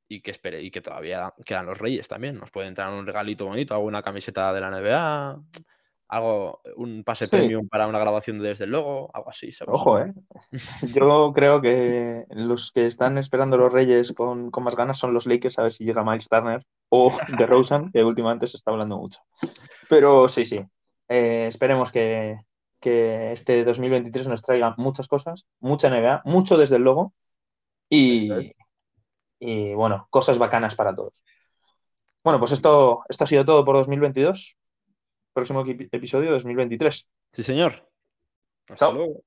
y 0.08 0.22
que 0.22 0.32
espere 0.32 0.64
y 0.64 0.72
que 0.72 0.82
todavía 0.82 1.32
quedan 1.46 1.68
los 1.68 1.78
Reyes 1.78 2.08
también. 2.08 2.38
Nos 2.40 2.50
pueden 2.50 2.74
traer 2.74 2.92
un 2.92 3.06
regalito 3.06 3.46
bonito, 3.46 3.76
alguna 3.76 4.02
camiseta 4.02 4.52
de 4.52 4.62
la 4.62 4.72
NBA, 4.72 5.44
algo, 6.10 6.60
un 6.76 7.04
pase 7.04 7.28
premium 7.28 7.70
para 7.70 7.88
una 7.88 8.00
grabación 8.00 8.40
desde 8.40 8.66
el 8.66 8.72
logo, 8.72 9.12
algo 9.14 9.30
así. 9.30 9.50
Ojo, 9.68 10.00
¿eh? 10.00 10.12
Yo 10.94 11.32
creo 11.34 11.62
que 11.62 12.26
los 12.32 12.72
que 12.72 12.88
están 12.88 13.18
esperando 13.20 13.58
los 13.58 13.72
Reyes 13.72 14.14
con, 14.14 14.52
más 14.62 14.76
ganas 14.76 14.98
son 14.98 15.14
los 15.14 15.28
Lakers, 15.28 15.60
a 15.60 15.64
ver 15.64 15.74
si 15.74 15.86
llega 15.86 16.04
Miles 16.04 16.28
Turner 16.28 16.66
o 16.90 17.16
The 17.38 17.46
Rosen, 17.46 17.92
que 17.92 18.04
últimamente 18.04 18.48
se 18.48 18.58
está 18.58 18.72
hablando 18.72 18.98
mucho. 18.98 19.20
Pero 19.88 20.28
sí, 20.28 20.46
sí. 20.46 20.60
Eh, 21.08 21.46
esperemos 21.48 21.92
que, 21.92 22.38
que 22.80 23.32
este 23.32 23.64
2023 23.64 24.28
nos 24.28 24.42
traiga 24.42 24.74
muchas 24.78 25.08
cosas, 25.08 25.46
mucha 25.60 25.90
NBA, 25.90 26.24
mucho 26.26 26.58
desde 26.58 26.78
el 26.78 26.84
logo 26.84 27.14
y, 27.88 28.54
y 29.40 29.74
bueno, 29.76 30.08
cosas 30.10 30.40
bacanas 30.40 30.74
para 30.74 30.96
todos. 30.96 31.24
Bueno, 32.24 32.40
pues 32.40 32.52
esto, 32.52 33.04
esto 33.08 33.24
ha 33.24 33.28
sido 33.28 33.46
todo 33.46 33.64
por 33.64 33.76
2022. 33.76 34.58
Próximo 35.34 35.64
episodio 35.68 36.32
2023. 36.32 37.08
Sí, 37.30 37.44
señor. 37.44 37.88
Hasta 38.70 38.92
luego. 38.92 39.24